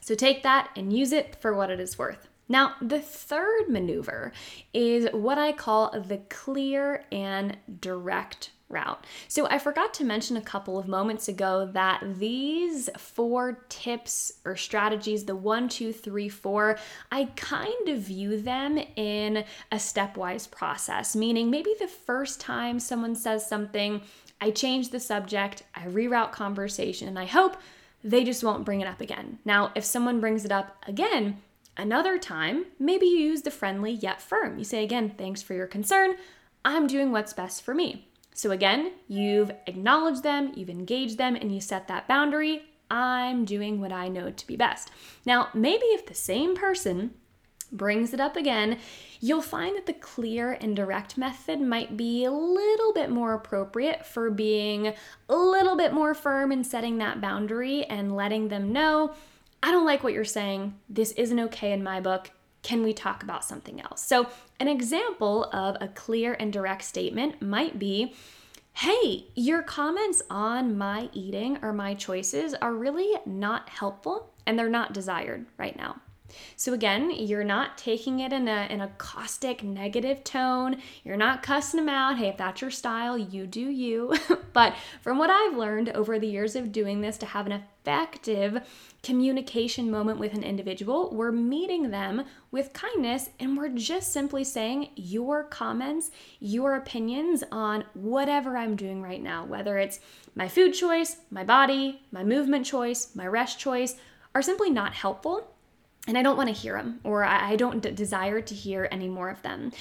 So 0.00 0.16
take 0.16 0.42
that 0.42 0.70
and 0.74 0.92
use 0.92 1.12
it 1.12 1.36
for 1.40 1.54
what 1.54 1.70
it 1.70 1.78
is 1.78 1.96
worth. 1.96 2.26
Now, 2.48 2.74
the 2.80 3.00
third 3.00 3.68
maneuver 3.68 4.32
is 4.72 5.08
what 5.12 5.38
I 5.38 5.52
call 5.52 5.90
the 5.90 6.18
clear 6.28 7.04
and 7.10 7.56
direct 7.80 8.50
route. 8.68 9.04
So, 9.28 9.46
I 9.48 9.58
forgot 9.58 9.94
to 9.94 10.04
mention 10.04 10.36
a 10.36 10.42
couple 10.42 10.78
of 10.78 10.88
moments 10.88 11.28
ago 11.28 11.68
that 11.72 12.02
these 12.18 12.88
four 12.98 13.64
tips 13.68 14.32
or 14.44 14.56
strategies 14.56 15.24
the 15.24 15.36
one, 15.36 15.68
two, 15.68 15.92
three, 15.92 16.28
four 16.28 16.78
I 17.10 17.26
kind 17.36 17.88
of 17.88 17.98
view 17.98 18.40
them 18.40 18.78
in 18.96 19.44
a 19.72 19.76
stepwise 19.76 20.50
process, 20.50 21.16
meaning 21.16 21.50
maybe 21.50 21.74
the 21.78 21.88
first 21.88 22.40
time 22.40 22.78
someone 22.80 23.14
says 23.14 23.48
something, 23.48 24.02
I 24.40 24.50
change 24.50 24.90
the 24.90 25.00
subject, 25.00 25.62
I 25.74 25.86
reroute 25.86 26.32
conversation, 26.32 27.08
and 27.08 27.18
I 27.18 27.24
hope 27.24 27.56
they 28.04 28.22
just 28.22 28.44
won't 28.44 28.64
bring 28.64 28.80
it 28.80 28.86
up 28.86 29.00
again. 29.00 29.38
Now, 29.44 29.72
if 29.74 29.84
someone 29.84 30.20
brings 30.20 30.44
it 30.44 30.52
up 30.52 30.76
again, 30.86 31.42
Another 31.76 32.18
time, 32.18 32.66
maybe 32.78 33.06
you 33.06 33.18
use 33.18 33.42
the 33.42 33.50
friendly 33.50 33.92
yet 33.92 34.22
firm. 34.22 34.58
You 34.58 34.64
say 34.64 34.82
again, 34.82 35.14
thanks 35.16 35.42
for 35.42 35.54
your 35.54 35.66
concern. 35.66 36.14
I'm 36.64 36.86
doing 36.86 37.12
what's 37.12 37.32
best 37.32 37.62
for 37.62 37.74
me. 37.74 38.08
So 38.34 38.50
again, 38.50 38.92
you've 39.08 39.50
acknowledged 39.66 40.22
them, 40.22 40.52
you've 40.54 40.70
engaged 40.70 41.18
them, 41.18 41.36
and 41.36 41.54
you 41.54 41.60
set 41.60 41.88
that 41.88 42.08
boundary. 42.08 42.62
I'm 42.90 43.44
doing 43.44 43.80
what 43.80 43.92
I 43.92 44.08
know 44.08 44.30
to 44.30 44.46
be 44.46 44.56
best. 44.56 44.90
Now, 45.24 45.48
maybe 45.54 45.86
if 45.86 46.06
the 46.06 46.14
same 46.14 46.54
person 46.54 47.14
brings 47.72 48.14
it 48.14 48.20
up 48.20 48.36
again, 48.36 48.78
you'll 49.20 49.42
find 49.42 49.76
that 49.76 49.86
the 49.86 49.92
clear 49.92 50.52
and 50.52 50.76
direct 50.76 51.18
method 51.18 51.60
might 51.60 51.96
be 51.96 52.24
a 52.24 52.30
little 52.30 52.92
bit 52.92 53.10
more 53.10 53.34
appropriate 53.34 54.06
for 54.06 54.30
being 54.30 54.92
a 55.28 55.36
little 55.36 55.76
bit 55.76 55.92
more 55.92 56.14
firm 56.14 56.52
in 56.52 56.62
setting 56.62 56.98
that 56.98 57.20
boundary 57.20 57.84
and 57.84 58.14
letting 58.14 58.48
them 58.48 58.72
know 58.72 59.14
I 59.62 59.70
don't 59.70 59.86
like 59.86 60.04
what 60.04 60.12
you're 60.12 60.24
saying. 60.24 60.78
This 60.88 61.12
isn't 61.12 61.40
okay 61.40 61.72
in 61.72 61.82
my 61.82 62.00
book. 62.00 62.30
Can 62.62 62.82
we 62.82 62.92
talk 62.92 63.22
about 63.22 63.44
something 63.44 63.80
else? 63.80 64.02
So, 64.02 64.28
an 64.58 64.68
example 64.68 65.44
of 65.52 65.76
a 65.80 65.88
clear 65.88 66.36
and 66.38 66.52
direct 66.52 66.82
statement 66.82 67.40
might 67.40 67.78
be 67.78 68.14
Hey, 68.74 69.28
your 69.34 69.62
comments 69.62 70.20
on 70.28 70.76
my 70.76 71.08
eating 71.14 71.58
or 71.62 71.72
my 71.72 71.94
choices 71.94 72.52
are 72.52 72.74
really 72.74 73.18
not 73.24 73.70
helpful 73.70 74.34
and 74.44 74.58
they're 74.58 74.68
not 74.68 74.92
desired 74.92 75.46
right 75.56 75.74
now. 75.76 76.00
So 76.56 76.72
again, 76.72 77.10
you're 77.10 77.44
not 77.44 77.78
taking 77.78 78.20
it 78.20 78.32
in 78.32 78.48
a 78.48 78.66
in 78.70 78.80
a 78.80 78.88
caustic 78.98 79.62
negative 79.62 80.24
tone. 80.24 80.78
You're 81.04 81.16
not 81.16 81.42
cussing 81.42 81.78
them 81.78 81.88
out. 81.88 82.18
Hey, 82.18 82.28
if 82.28 82.36
that's 82.36 82.60
your 82.60 82.70
style, 82.70 83.16
you 83.16 83.46
do 83.46 83.60
you. 83.60 84.14
but 84.52 84.74
from 85.02 85.18
what 85.18 85.30
I've 85.30 85.56
learned 85.56 85.90
over 85.90 86.18
the 86.18 86.26
years 86.26 86.56
of 86.56 86.72
doing 86.72 87.00
this 87.00 87.18
to 87.18 87.26
have 87.26 87.46
an 87.46 87.52
effective 87.52 88.66
communication 89.02 89.90
moment 89.90 90.18
with 90.18 90.34
an 90.34 90.42
individual, 90.42 91.14
we're 91.14 91.30
meeting 91.30 91.90
them 91.90 92.24
with 92.50 92.72
kindness 92.72 93.30
and 93.38 93.56
we're 93.56 93.68
just 93.68 94.12
simply 94.12 94.42
saying 94.42 94.90
your 94.96 95.44
comments, 95.44 96.10
your 96.40 96.74
opinions 96.74 97.44
on 97.52 97.84
whatever 97.94 98.56
I'm 98.56 98.74
doing 98.74 99.00
right 99.02 99.22
now, 99.22 99.44
whether 99.44 99.78
it's 99.78 100.00
my 100.34 100.48
food 100.48 100.72
choice, 100.72 101.18
my 101.30 101.44
body, 101.44 102.02
my 102.10 102.24
movement 102.24 102.66
choice, 102.66 103.14
my 103.14 103.26
rest 103.26 103.60
choice, 103.60 103.94
are 104.34 104.42
simply 104.42 104.68
not 104.68 104.92
helpful 104.92 105.55
and 106.06 106.16
I 106.16 106.22
don't 106.22 106.36
want 106.36 106.48
to 106.48 106.54
hear 106.54 106.76
them 106.76 107.00
or 107.04 107.24
I 107.24 107.56
don't 107.56 107.80
d- 107.80 107.90
desire 107.90 108.40
to 108.40 108.54
hear 108.54 108.88
any 108.90 109.08
more 109.08 109.28
of 109.28 109.42
them. 109.42 109.72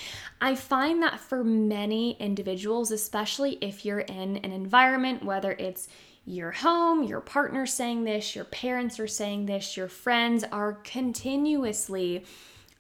I 0.42 0.56
find 0.56 1.02
that 1.04 1.20
for 1.20 1.44
many 1.44 2.18
individuals, 2.20 2.92
especially 2.92 3.58
if 3.62 3.86
you're 3.86 4.00
in 4.00 4.38
an 4.38 4.52
environment, 4.52 5.24
whether 5.24 5.52
it's 5.54 5.88
your 6.26 6.52
home, 6.52 7.04
your 7.04 7.22
partner 7.22 7.66
saying 7.66 8.04
this, 8.04 8.36
your 8.36 8.46
parents 8.46 9.00
are 9.00 9.08
saying 9.08 9.46
this, 9.46 9.78
your 9.78 9.88
friends 9.88 10.44
are 10.52 10.74
continuously 10.74 12.26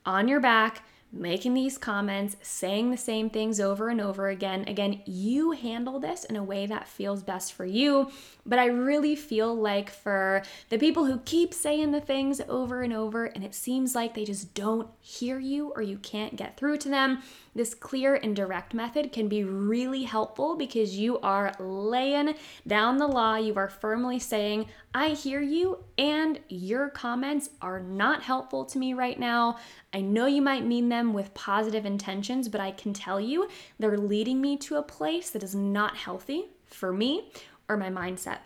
on 0.05 0.27
your 0.27 0.39
back 0.39 0.83
making 1.15 1.53
these 1.53 1.77
comments, 1.77 2.35
saying 2.41 2.91
the 2.91 2.97
same 2.97 3.29
things 3.29 3.59
over 3.59 3.89
and 3.89 4.01
over 4.01 4.27
again. 4.27 4.65
Again, 4.67 5.01
you 5.05 5.51
handle 5.51 5.99
this 5.99 6.25
in 6.25 6.35
a 6.35 6.43
way 6.43 6.65
that 6.65 6.87
feels 6.87 7.23
best 7.23 7.53
for 7.53 7.65
you. 7.65 8.11
But 8.45 8.59
I 8.59 8.65
really 8.65 9.15
feel 9.15 9.55
like 9.55 9.89
for 9.89 10.43
the 10.69 10.77
people 10.77 11.05
who 11.05 11.19
keep 11.19 11.53
saying 11.53 11.91
the 11.91 12.01
things 12.01 12.41
over 12.47 12.81
and 12.81 12.93
over, 12.93 13.25
and 13.25 13.43
it 13.43 13.55
seems 13.55 13.95
like 13.95 14.13
they 14.13 14.25
just 14.25 14.53
don't 14.53 14.89
hear 14.99 15.39
you 15.39 15.71
or 15.75 15.81
you 15.81 15.97
can't 15.97 16.35
get 16.35 16.57
through 16.57 16.77
to 16.77 16.89
them, 16.89 17.23
this 17.55 17.73
clear 17.73 18.15
and 18.15 18.35
direct 18.35 18.73
method 18.73 19.13
can 19.13 19.29
be 19.29 19.43
really 19.43 20.03
helpful 20.03 20.57
because 20.57 20.97
you 20.97 21.17
are 21.19 21.53
laying 21.57 22.35
down 22.67 22.97
the 22.97 23.07
law. 23.07 23.37
You 23.37 23.55
are 23.55 23.69
firmly 23.69 24.19
saying, 24.19 24.67
I 24.93 25.09
hear 25.09 25.41
you, 25.41 25.83
and 25.97 26.39
your 26.49 26.89
comments 26.89 27.49
are 27.61 27.79
not 27.79 28.21
helpful 28.21 28.65
to 28.65 28.77
me 28.77 28.93
right 28.93 29.17
now. 29.17 29.57
I 29.93 30.01
know 30.01 30.25
you 30.25 30.41
might 30.41 30.65
mean 30.65 30.89
them 30.89 31.13
with 31.13 31.33
positive 31.33 31.85
intentions, 31.85 32.49
but 32.49 32.59
I 32.59 32.71
can 32.71 32.93
tell 32.93 33.21
you 33.21 33.47
they're 33.79 33.97
leading 33.97 34.41
me 34.41 34.57
to 34.57 34.75
a 34.75 34.83
place 34.83 35.29
that 35.29 35.43
is 35.43 35.55
not 35.55 35.95
healthy 35.95 36.49
for 36.65 36.91
me 36.91 37.31
or 37.69 37.77
my 37.77 37.89
mindset. 37.89 38.39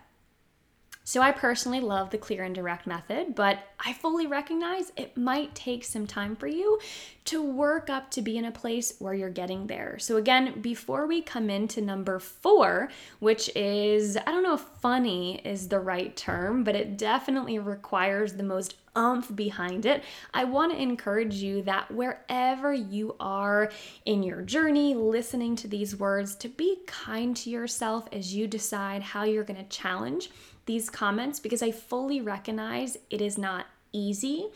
So 1.10 1.20
I 1.20 1.32
personally 1.32 1.80
love 1.80 2.10
the 2.10 2.18
clear 2.18 2.44
and 2.44 2.54
direct 2.54 2.86
method, 2.86 3.34
but 3.34 3.58
I 3.80 3.94
fully 3.94 4.28
recognize 4.28 4.92
it 4.96 5.16
might 5.16 5.52
take 5.56 5.82
some 5.82 6.06
time 6.06 6.36
for 6.36 6.46
you 6.46 6.78
to 7.24 7.42
work 7.42 7.90
up 7.90 8.12
to 8.12 8.22
be 8.22 8.38
in 8.38 8.44
a 8.44 8.52
place 8.52 8.94
where 9.00 9.12
you're 9.12 9.28
getting 9.28 9.66
there. 9.66 9.98
So 9.98 10.18
again, 10.18 10.60
before 10.60 11.08
we 11.08 11.20
come 11.20 11.50
into 11.50 11.80
number 11.80 12.20
4, 12.20 12.90
which 13.18 13.50
is 13.56 14.16
I 14.16 14.22
don't 14.26 14.44
know 14.44 14.54
if 14.54 14.60
funny 14.60 15.40
is 15.44 15.66
the 15.66 15.80
right 15.80 16.16
term, 16.16 16.62
but 16.62 16.76
it 16.76 16.96
definitely 16.96 17.58
requires 17.58 18.34
the 18.34 18.44
most 18.44 18.76
umph 18.94 19.34
behind 19.34 19.86
it, 19.86 20.02
I 20.34 20.44
want 20.44 20.72
to 20.72 20.80
encourage 20.80 21.34
you 21.34 21.62
that 21.62 21.90
wherever 21.92 22.72
you 22.72 23.16
are 23.20 23.70
in 24.04 24.22
your 24.22 24.42
journey, 24.42 24.94
listening 24.94 25.56
to 25.56 25.68
these 25.68 25.96
words, 25.96 26.34
to 26.36 26.48
be 26.48 26.78
kind 26.86 27.36
to 27.38 27.50
yourself 27.50 28.08
as 28.12 28.34
you 28.34 28.46
decide 28.46 29.02
how 29.02 29.24
you're 29.24 29.44
going 29.44 29.64
to 29.64 29.68
challenge 29.68 30.30
these 30.70 30.88
comments 30.88 31.40
because 31.40 31.64
I 31.64 31.72
fully 31.72 32.20
recognize 32.20 32.96
it 33.10 33.20
is 33.20 33.36
not 33.36 33.66
easy. 33.92 34.46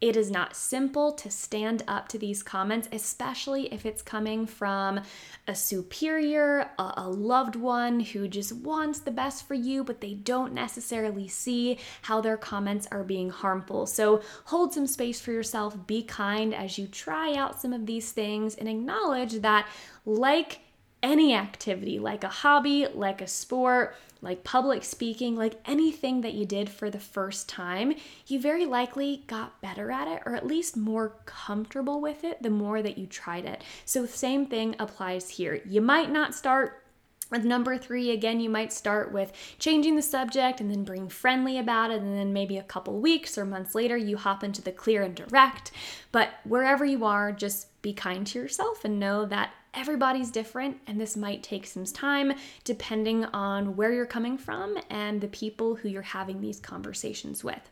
It 0.00 0.16
is 0.16 0.30
not 0.30 0.54
simple 0.54 1.10
to 1.14 1.28
stand 1.32 1.82
up 1.88 2.06
to 2.10 2.18
these 2.18 2.44
comments, 2.44 2.88
especially 2.92 3.72
if 3.72 3.84
it's 3.84 4.00
coming 4.00 4.46
from 4.46 5.00
a 5.48 5.54
superior, 5.56 6.70
a, 6.78 6.92
a, 6.98 7.08
loved 7.08 7.56
one 7.56 7.98
who 7.98 8.28
just 8.28 8.52
wants 8.52 9.00
the 9.00 9.10
best 9.10 9.48
for 9.48 9.54
you, 9.54 9.82
but 9.82 10.00
they 10.00 10.14
don't 10.14 10.52
necessarily 10.52 11.26
see 11.26 11.78
how 12.02 12.20
their 12.20 12.36
comments 12.36 12.86
are 12.92 13.02
being 13.02 13.30
harmful. 13.30 13.84
So 13.86 14.22
hold 14.44 14.72
some 14.72 14.86
space 14.86 15.20
for 15.20 15.32
yourself, 15.32 15.88
be 15.88 16.04
kind 16.04 16.54
as 16.54 16.78
you 16.78 16.86
try 16.86 17.34
out 17.34 17.60
some 17.60 17.72
of 17.72 17.86
these 17.86 18.12
things, 18.12 18.54
and 18.54 18.68
acknowledge 18.68 19.40
that, 19.40 19.66
like 20.06 20.60
any 21.02 21.34
activity, 21.34 21.98
like 21.98 22.24
a 22.24 22.28
hobby, 22.28 22.86
like 22.94 23.20
a 23.20 23.26
sport, 23.26 23.96
like 24.24 24.42
public 24.42 24.82
speaking, 24.82 25.36
like 25.36 25.60
anything 25.66 26.22
that 26.22 26.34
you 26.34 26.46
did 26.46 26.68
for 26.68 26.90
the 26.90 26.98
first 26.98 27.48
time, 27.48 27.94
you 28.26 28.40
very 28.40 28.66
likely 28.66 29.22
got 29.26 29.60
better 29.60 29.90
at 29.92 30.08
it 30.08 30.22
or 30.26 30.34
at 30.34 30.46
least 30.46 30.76
more 30.76 31.16
comfortable 31.26 32.00
with 32.00 32.24
it 32.24 32.42
the 32.42 32.50
more 32.50 32.82
that 32.82 32.98
you 32.98 33.06
tried 33.06 33.44
it. 33.44 33.62
So, 33.84 34.06
same 34.06 34.46
thing 34.46 34.74
applies 34.78 35.28
here. 35.28 35.60
You 35.64 35.80
might 35.80 36.10
not 36.10 36.34
start 36.34 36.84
with 37.30 37.44
number 37.44 37.78
three, 37.78 38.10
again, 38.10 38.38
you 38.40 38.50
might 38.50 38.72
start 38.72 39.12
with 39.12 39.32
changing 39.58 39.96
the 39.96 40.02
subject 40.02 40.60
and 40.60 40.70
then 40.70 40.84
being 40.84 41.08
friendly 41.08 41.58
about 41.58 41.90
it, 41.90 42.00
and 42.00 42.16
then 42.16 42.32
maybe 42.32 42.58
a 42.58 42.62
couple 42.62 43.00
weeks 43.00 43.38
or 43.38 43.44
months 43.44 43.74
later, 43.74 43.96
you 43.96 44.16
hop 44.16 44.44
into 44.44 44.62
the 44.62 44.70
clear 44.70 45.02
and 45.02 45.14
direct. 45.14 45.72
But 46.12 46.30
wherever 46.44 46.84
you 46.84 47.04
are, 47.04 47.32
just 47.32 47.80
be 47.82 47.92
kind 47.92 48.26
to 48.28 48.38
yourself 48.38 48.84
and 48.84 49.00
know 49.00 49.24
that 49.26 49.52
everybody's 49.74 50.30
different, 50.30 50.78
and 50.86 51.00
this 51.00 51.16
might 51.16 51.42
take 51.42 51.66
some 51.66 51.84
time 51.84 52.32
depending 52.64 53.24
on 53.26 53.76
where 53.76 53.92
you're 53.92 54.06
coming 54.06 54.38
from 54.38 54.78
and 54.90 55.20
the 55.20 55.28
people 55.28 55.74
who 55.76 55.88
you're 55.88 56.02
having 56.02 56.40
these 56.40 56.60
conversations 56.60 57.44
with. 57.44 57.70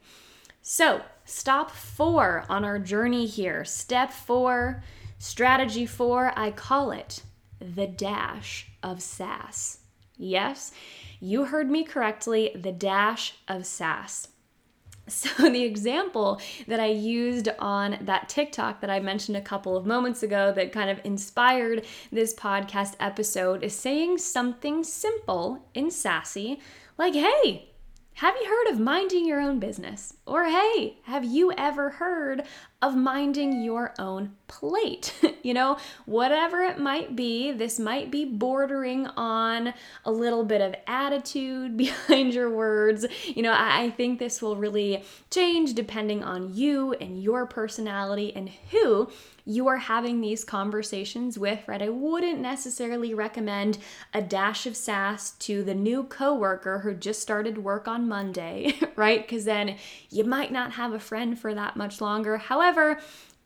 So, 0.61 1.03
stop 1.25 1.71
four 1.71 2.45
on 2.49 2.65
our 2.65 2.79
journey 2.79 3.27
here. 3.27 3.65
Step 3.65 4.13
four, 4.13 4.83
strategy 5.19 5.87
four, 5.87 6.33
I 6.37 6.53
call 6.53 6.93
it 6.93 7.23
the 7.61 7.87
dash 7.87 8.69
of 8.83 9.03
sass. 9.03 9.79
Yes, 10.17 10.73
you 11.21 11.47
heard 11.47 11.71
me 11.71 11.85
correctly, 11.85 12.53
the 12.55 12.73
dash 12.73 13.35
of 13.49 13.67
sass. 13.67 14.29
So, 15.09 15.29
the 15.51 15.65
example 15.65 16.41
that 16.69 16.81
I 16.81 16.87
used 16.87 17.49
on 17.59 17.99
that 18.03 18.29
TikTok 18.29 18.81
that 18.81 18.91
I 18.91 19.01
mentioned 19.01 19.37
a 19.37 19.43
couple 19.43 19.77
of 19.77 19.87
moments 19.87 20.23
ago 20.23 20.53
that 20.53 20.73
kind 20.73 20.91
of 20.91 21.01
inspired 21.05 21.85
this 22.11 22.35
podcast 22.35 22.95
episode 23.01 23.63
is 23.63 23.75
saying 23.75 24.19
something 24.19 24.85
simple 24.85 25.67
and 25.75 25.93
sassy 25.93 26.61
like, 26.99 27.15
hey, 27.15 27.69
have 28.15 28.37
you 28.37 28.49
heard 28.49 28.73
of 28.73 28.79
minding 28.79 29.27
your 29.27 29.41
own 29.41 29.59
business? 29.59 30.15
Or 30.27 30.45
hey, 30.45 30.99
have 31.05 31.25
you 31.25 31.53
ever 31.57 31.91
heard 31.91 32.45
of 32.83 32.97
minding 32.97 33.63
your 33.63 33.95
own 33.99 34.33
plate? 34.49 35.15
you 35.43 35.55
know, 35.55 35.79
whatever 36.05 36.61
it 36.61 36.79
might 36.79 37.17
be, 37.17 37.53
this 37.53 37.79
might 37.79 38.11
be 38.11 38.25
bordering 38.25 39.07
on 39.07 39.73
a 40.05 40.11
little 40.11 40.45
bit 40.45 40.61
of 40.61 40.75
attitude 40.87 41.77
behind 41.77 42.35
your 42.35 42.51
words. 42.51 43.07
You 43.27 43.43
know, 43.43 43.55
I, 43.57 43.91
think 43.93 44.19
this 44.19 44.41
will 44.41 44.57
really 44.57 45.05
change 45.31 45.75
depending 45.75 46.25
on 46.25 46.55
you 46.55 46.93
and 46.95 47.23
your 47.23 47.47
personality 47.47 48.35
and 48.35 48.49
who 48.71 49.11
you 49.45 49.67
are 49.67 49.77
having 49.77 50.21
these 50.21 50.45
conversations 50.45 51.39
with, 51.39 51.67
right? 51.67 51.83
I 51.83 51.89
wouldn't 51.89 52.41
necessarily 52.41 53.13
recommend 53.13 53.79
a 54.15 54.23
dash 54.23 54.67
of 54.67 54.77
sass 54.77 55.33
to 55.33 55.65
the 55.65 55.75
new 55.75 56.05
coworker 56.05 56.81
who 56.81 56.95
just 56.95 57.21
started 57.21 57.59
work 57.59 57.89
on 57.89 58.09
Monday, 58.09 58.79
right? 58.97 59.21
Because 59.21 59.45
then 59.45 59.77
you 60.11 60.25
might 60.25 60.53
not 60.53 60.73
have 60.73 60.93
a 60.93 61.01
friend 61.01 61.39
for 61.39 61.55
that 61.55 61.77
much 61.77 62.01
longer. 62.01 62.37
However, 62.39 62.72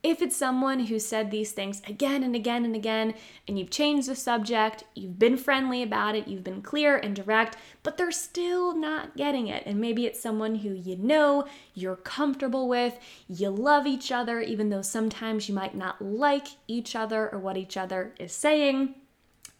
if 0.03 0.21
it's 0.21 0.37
someone 0.37 0.81
who 0.81 0.99
said 0.99 1.31
these 1.31 1.51
things 1.51 1.81
again 1.87 2.23
and 2.23 2.35
again 2.35 2.63
and 2.63 2.75
again, 2.75 3.15
and 3.47 3.57
you've 3.57 3.71
changed 3.71 4.07
the 4.07 4.15
subject, 4.15 4.83
you've 4.95 5.17
been 5.17 5.35
friendly 5.35 5.81
about 5.81 6.15
it, 6.15 6.27
you've 6.27 6.43
been 6.43 6.61
clear 6.61 6.97
and 6.97 7.15
direct, 7.15 7.57
but 7.81 7.97
they're 7.97 8.11
still 8.11 8.75
not 8.75 9.17
getting 9.17 9.47
it, 9.47 9.63
and 9.65 9.81
maybe 9.81 10.05
it's 10.05 10.21
someone 10.21 10.55
who 10.55 10.69
you 10.69 10.95
know, 10.97 11.45
you're 11.73 11.95
comfortable 11.95 12.69
with, 12.69 12.97
you 13.27 13.49
love 13.49 13.87
each 13.87 14.11
other, 14.11 14.39
even 14.39 14.69
though 14.69 14.83
sometimes 14.83 15.49
you 15.49 15.55
might 15.55 15.75
not 15.75 16.01
like 16.01 16.47
each 16.67 16.95
other 16.95 17.27
or 17.29 17.39
what 17.39 17.57
each 17.57 17.75
other 17.75 18.13
is 18.19 18.31
saying, 18.31 18.93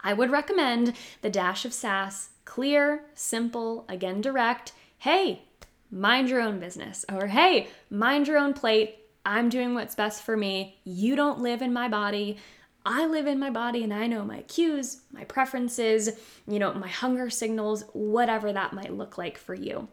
I 0.01 0.13
would 0.13 0.29
recommend 0.29 0.93
the 1.21 1.31
dash 1.31 1.65
of 1.65 1.73
sass, 1.73 2.29
clear, 2.45 3.05
simple, 3.15 3.85
again 3.89 4.21
direct. 4.21 4.71
Hey, 4.99 5.41
mind 5.89 6.29
your 6.29 6.41
own 6.41 6.59
business, 6.59 7.03
or 7.11 7.27
hey, 7.27 7.69
mind 7.89 8.27
your 8.27 8.37
own 8.37 8.53
plate 8.53 8.99
I'm 9.27 9.49
doing 9.49 9.73
what's 9.73 9.93
best 9.93 10.23
for 10.23 10.37
me. 10.37 10.79
You 10.85 11.17
don't 11.17 11.41
live 11.41 11.61
in 11.61 11.73
my 11.73 11.89
body. 11.89 12.37
I 12.85 13.05
live 13.05 13.27
in 13.27 13.39
my 13.39 13.49
body 13.49 13.83
and 13.83 13.93
I 13.93 14.07
know 14.07 14.23
my 14.23 14.43
cues, 14.43 15.01
my 15.11 15.25
preferences, 15.25 16.11
you 16.47 16.59
know, 16.59 16.73
my 16.73 16.87
hunger 16.87 17.29
signals, 17.29 17.83
whatever 17.91 18.53
that 18.53 18.71
might 18.71 18.93
look 18.93 19.17
like 19.17 19.37
for 19.37 19.53
you. 19.53 19.89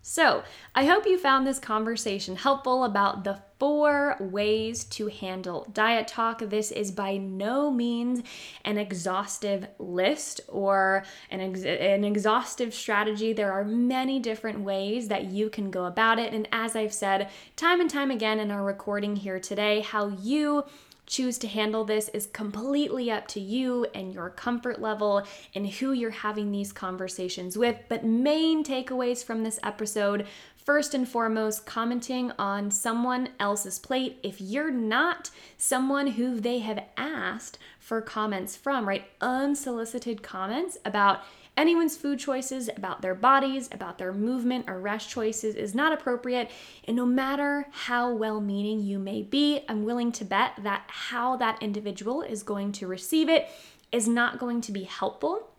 So, 0.00 0.44
I 0.76 0.84
hope 0.84 1.06
you 1.06 1.18
found 1.18 1.44
this 1.44 1.58
conversation 1.58 2.36
helpful 2.36 2.84
about 2.84 3.24
the 3.24 3.40
four 3.62 4.16
ways 4.18 4.82
to 4.82 5.06
handle 5.06 5.64
diet 5.72 6.08
talk. 6.08 6.40
This 6.40 6.72
is 6.72 6.90
by 6.90 7.16
no 7.16 7.70
means 7.70 8.20
an 8.64 8.76
exhaustive 8.76 9.68
list 9.78 10.40
or 10.48 11.04
an, 11.30 11.40
ex- 11.40 11.62
an 11.62 12.02
exhaustive 12.02 12.74
strategy. 12.74 13.32
There 13.32 13.52
are 13.52 13.62
many 13.62 14.18
different 14.18 14.62
ways 14.62 15.06
that 15.06 15.26
you 15.26 15.48
can 15.48 15.70
go 15.70 15.84
about 15.84 16.18
it. 16.18 16.34
And 16.34 16.48
as 16.50 16.74
I've 16.74 16.92
said 16.92 17.30
time 17.54 17.80
and 17.80 17.88
time 17.88 18.10
again 18.10 18.40
in 18.40 18.50
our 18.50 18.64
recording 18.64 19.14
here 19.14 19.38
today, 19.38 19.78
how 19.78 20.08
you 20.08 20.64
choose 21.06 21.36
to 21.36 21.48
handle 21.48 21.84
this 21.84 22.08
is 22.10 22.26
completely 22.26 23.10
up 23.10 23.26
to 23.28 23.40
you 23.40 23.86
and 23.94 24.14
your 24.14 24.30
comfort 24.30 24.80
level 24.80 25.22
and 25.54 25.68
who 25.68 25.92
you're 25.92 26.10
having 26.10 26.50
these 26.50 26.72
conversations 26.72 27.58
with. 27.58 27.76
But 27.88 28.04
main 28.04 28.64
takeaways 28.64 29.24
from 29.24 29.42
this 29.42 29.60
episode 29.62 30.26
first 30.64 30.94
and 30.94 31.08
foremost, 31.08 31.66
commenting 31.66 32.32
on 32.38 32.70
someone 32.70 33.28
else's 33.40 33.78
plate. 33.78 34.18
If 34.22 34.40
you're 34.40 34.70
not 34.70 35.30
someone 35.56 36.08
who 36.08 36.40
they 36.40 36.60
have 36.60 36.84
asked 36.96 37.58
for 37.78 38.00
comments 38.00 38.56
from, 38.56 38.88
right? 38.88 39.04
Unsolicited 39.20 40.22
comments 40.22 40.78
about 40.84 41.22
Anyone's 41.54 41.98
food 41.98 42.18
choices 42.18 42.70
about 42.74 43.02
their 43.02 43.14
bodies, 43.14 43.68
about 43.72 43.98
their 43.98 44.12
movement 44.12 44.64
or 44.68 44.80
rest 44.80 45.10
choices 45.10 45.54
is 45.54 45.74
not 45.74 45.92
appropriate. 45.92 46.50
And 46.88 46.96
no 46.96 47.04
matter 47.04 47.66
how 47.70 48.10
well 48.14 48.40
meaning 48.40 48.80
you 48.80 48.98
may 48.98 49.20
be, 49.20 49.60
I'm 49.68 49.84
willing 49.84 50.12
to 50.12 50.24
bet 50.24 50.52
that 50.62 50.84
how 50.88 51.36
that 51.36 51.62
individual 51.62 52.22
is 52.22 52.42
going 52.42 52.72
to 52.72 52.86
receive 52.86 53.28
it 53.28 53.50
is 53.92 54.08
not 54.08 54.38
going 54.38 54.62
to 54.62 54.72
be 54.72 54.84
helpful 54.84 55.51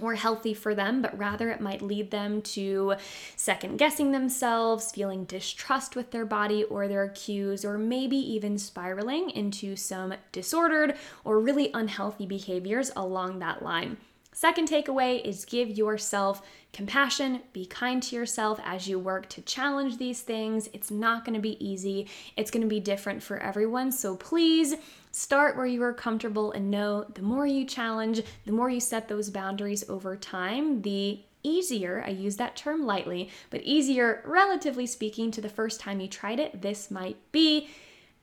or 0.00 0.14
healthy 0.14 0.54
for 0.54 0.74
them, 0.74 1.02
but 1.02 1.16
rather 1.18 1.50
it 1.50 1.60
might 1.60 1.82
lead 1.82 2.10
them 2.10 2.42
to 2.42 2.94
second 3.36 3.76
guessing 3.76 4.12
themselves, 4.12 4.92
feeling 4.92 5.24
distrust 5.24 5.96
with 5.96 6.10
their 6.10 6.26
body 6.26 6.64
or 6.64 6.88
their 6.88 7.08
cues, 7.08 7.64
or 7.64 7.78
maybe 7.78 8.16
even 8.16 8.58
spiraling 8.58 9.30
into 9.30 9.76
some 9.76 10.14
disordered 10.32 10.94
or 11.24 11.40
really 11.40 11.70
unhealthy 11.74 12.26
behaviors 12.26 12.90
along 12.96 13.38
that 13.38 13.62
line. 13.62 13.96
Second 14.40 14.68
takeaway 14.68 15.20
is 15.24 15.44
give 15.44 15.68
yourself 15.68 16.42
compassion, 16.72 17.40
be 17.52 17.66
kind 17.66 18.00
to 18.00 18.14
yourself 18.14 18.60
as 18.62 18.86
you 18.86 18.96
work 18.96 19.28
to 19.30 19.42
challenge 19.42 19.98
these 19.98 20.20
things. 20.20 20.68
It's 20.72 20.92
not 20.92 21.24
going 21.24 21.34
to 21.34 21.40
be 21.40 21.58
easy, 21.58 22.06
it's 22.36 22.52
going 22.52 22.62
to 22.62 22.68
be 22.68 22.78
different 22.78 23.20
for 23.20 23.38
everyone. 23.38 23.90
So 23.90 24.14
please 24.14 24.76
start 25.10 25.56
where 25.56 25.66
you 25.66 25.82
are 25.82 25.92
comfortable 25.92 26.52
and 26.52 26.70
know 26.70 27.02
the 27.14 27.20
more 27.20 27.48
you 27.48 27.64
challenge, 27.64 28.22
the 28.46 28.52
more 28.52 28.70
you 28.70 28.78
set 28.78 29.08
those 29.08 29.28
boundaries 29.28 29.82
over 29.88 30.16
time, 30.16 30.82
the 30.82 31.18
easier, 31.42 32.04
I 32.06 32.10
use 32.10 32.36
that 32.36 32.54
term 32.54 32.86
lightly, 32.86 33.30
but 33.50 33.62
easier, 33.62 34.22
relatively 34.24 34.86
speaking, 34.86 35.32
to 35.32 35.40
the 35.40 35.48
first 35.48 35.80
time 35.80 35.98
you 35.98 36.06
tried 36.06 36.38
it, 36.38 36.62
this 36.62 36.92
might 36.92 37.16
be. 37.32 37.70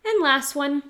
And 0.06 0.24
last 0.24 0.56
one, 0.56 0.82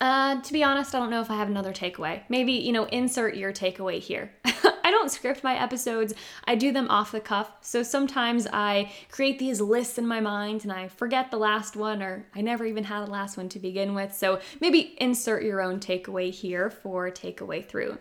uh, 0.00 0.40
to 0.40 0.52
be 0.52 0.62
honest, 0.64 0.94
I 0.94 0.98
don't 0.98 1.10
know 1.10 1.20
if 1.20 1.30
I 1.30 1.36
have 1.36 1.48
another 1.48 1.72
takeaway. 1.72 2.22
Maybe, 2.28 2.52
you 2.52 2.72
know, 2.72 2.84
insert 2.84 3.36
your 3.36 3.52
takeaway 3.52 4.00
here. 4.00 4.32
I 4.44 4.90
don't 4.90 5.10
script 5.10 5.44
my 5.44 5.60
episodes, 5.60 6.14
I 6.44 6.54
do 6.54 6.72
them 6.72 6.88
off 6.88 7.12
the 7.12 7.20
cuff. 7.20 7.52
So 7.60 7.82
sometimes 7.82 8.46
I 8.52 8.90
create 9.10 9.38
these 9.38 9.60
lists 9.60 9.98
in 9.98 10.06
my 10.06 10.20
mind 10.20 10.64
and 10.64 10.72
I 10.72 10.88
forget 10.88 11.30
the 11.30 11.36
last 11.36 11.76
one, 11.76 12.02
or 12.02 12.26
I 12.34 12.40
never 12.40 12.64
even 12.64 12.84
had 12.84 13.06
a 13.06 13.10
last 13.10 13.36
one 13.36 13.48
to 13.50 13.58
begin 13.58 13.94
with. 13.94 14.14
So 14.14 14.40
maybe 14.60 14.96
insert 14.98 15.44
your 15.44 15.60
own 15.60 15.80
takeaway 15.80 16.32
here 16.32 16.70
for 16.70 17.10
takeaway 17.10 17.64
through. 17.64 17.98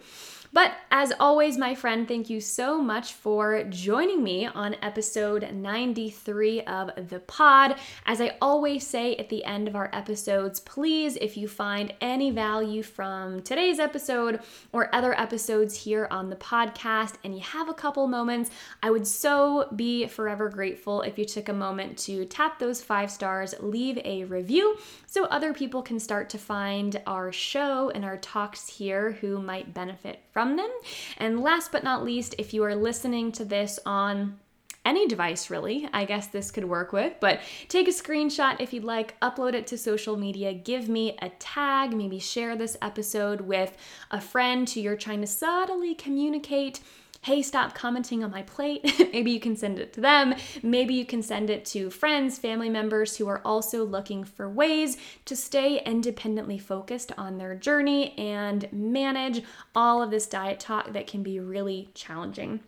But 0.51 0.73
as 0.89 1.13
always, 1.19 1.57
my 1.59 1.75
friend, 1.75 2.07
thank 2.07 2.29
you 2.29 2.41
so 2.41 2.81
much 2.81 3.13
for 3.13 3.63
joining 3.65 4.23
me 4.23 4.47
on 4.47 4.75
episode 4.81 5.47
93 5.53 6.61
of 6.61 7.09
the 7.09 7.19
pod. 7.19 7.75
As 8.07 8.19
I 8.19 8.35
always 8.41 8.85
say 8.87 9.15
at 9.17 9.29
the 9.29 9.45
end 9.45 9.67
of 9.67 9.75
our 9.75 9.91
episodes, 9.93 10.59
please, 10.59 11.17
if 11.17 11.37
you 11.37 11.47
find 11.47 11.93
any 12.01 12.31
value 12.31 12.81
from 12.81 13.43
today's 13.43 13.79
episode 13.79 14.39
or 14.73 14.93
other 14.93 15.17
episodes 15.19 15.75
here 15.75 16.07
on 16.09 16.31
the 16.31 16.35
podcast 16.35 17.13
and 17.23 17.35
you 17.35 17.41
have 17.41 17.69
a 17.69 17.73
couple 17.73 18.07
moments, 18.07 18.49
I 18.81 18.89
would 18.89 19.05
so 19.05 19.69
be 19.75 20.07
forever 20.07 20.49
grateful 20.49 21.03
if 21.03 21.19
you 21.19 21.25
took 21.25 21.49
a 21.49 21.53
moment 21.53 21.97
to 21.99 22.25
tap 22.25 22.57
those 22.57 22.81
five 22.81 23.11
stars, 23.11 23.53
leave 23.59 23.99
a 24.03 24.23
review 24.23 24.77
so 25.05 25.25
other 25.25 25.53
people 25.53 25.83
can 25.83 25.99
start 25.99 26.27
to 26.31 26.39
find 26.39 26.99
our 27.05 27.31
show 27.31 27.91
and 27.91 28.03
our 28.03 28.17
talks 28.17 28.67
here 28.67 29.11
who 29.21 29.39
might 29.39 29.75
benefit 29.75 30.21
from 30.39 30.55
them. 30.55 30.71
And 31.17 31.41
last 31.41 31.69
but 31.69 31.83
not 31.83 32.05
least, 32.05 32.33
if 32.37 32.53
you 32.53 32.63
are 32.63 32.73
listening 32.73 33.33
to 33.33 33.43
this 33.43 33.77
on 33.85 34.39
any 34.85 35.05
device 35.05 35.49
really, 35.49 35.89
I 35.91 36.05
guess 36.05 36.27
this 36.27 36.49
could 36.49 36.63
work 36.63 36.93
with, 36.93 37.11
but 37.19 37.41
take 37.67 37.89
a 37.89 37.91
screenshot 37.91 38.61
if 38.61 38.71
you'd 38.71 38.85
like, 38.85 39.19
upload 39.19 39.53
it 39.53 39.67
to 39.67 39.77
social 39.77 40.15
media, 40.15 40.53
give 40.53 40.87
me 40.87 41.17
a 41.21 41.27
tag, 41.39 41.93
maybe 41.93 42.19
share 42.19 42.55
this 42.55 42.77
episode 42.81 43.41
with 43.41 43.75
a 44.11 44.21
friend 44.21 44.69
who 44.69 44.79
you're 44.79 44.95
trying 44.95 45.19
to 45.19 45.27
subtly 45.27 45.93
communicate 45.93 46.79
hey, 47.21 47.41
stop 47.41 47.75
commenting 47.75 48.23
on 48.23 48.31
my 48.31 48.43
plate. 48.43 48.81
Maybe 49.13 49.31
you 49.31 49.39
can 49.39 49.55
send 49.55 49.79
it 49.79 49.93
to 49.93 50.01
them. 50.01 50.35
Maybe 50.63 50.93
you 50.93 51.05
can 51.05 51.21
send 51.21 51.49
it 51.49 51.65
to 51.65 51.89
friends, 51.89 52.37
family 52.37 52.69
members 52.69 53.17
who 53.17 53.27
are 53.27 53.41
also 53.43 53.83
looking 53.83 54.23
for 54.23 54.49
ways 54.49 54.97
to 55.25 55.35
stay 55.35 55.81
independently 55.85 56.57
focused 56.57 57.11
on 57.17 57.37
their 57.37 57.55
journey 57.55 58.17
and 58.17 58.71
manage 58.71 59.43
all 59.75 60.01
of 60.01 60.11
this 60.11 60.27
diet 60.27 60.59
talk 60.59 60.93
that 60.93 61.07
can 61.07 61.23
be 61.23 61.39
really 61.39 61.89
challenging. 61.93 62.61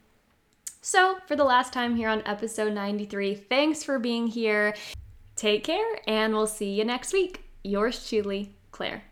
So, 0.81 1.17
for 1.27 1.35
the 1.35 1.43
last 1.43 1.73
time 1.73 1.95
here 1.95 2.09
on 2.09 2.23
episode 2.25 2.73
93, 2.73 3.35
thanks 3.35 3.83
for 3.83 3.99
being 3.99 4.25
here. 4.27 4.73
Take 5.35 5.63
care, 5.63 5.99
and 6.07 6.33
we'll 6.33 6.47
see 6.47 6.73
you 6.73 6.83
next 6.83 7.13
week. 7.13 7.43
Yours 7.63 7.99
Chewly, 7.99 8.49
Claire. 8.71 9.10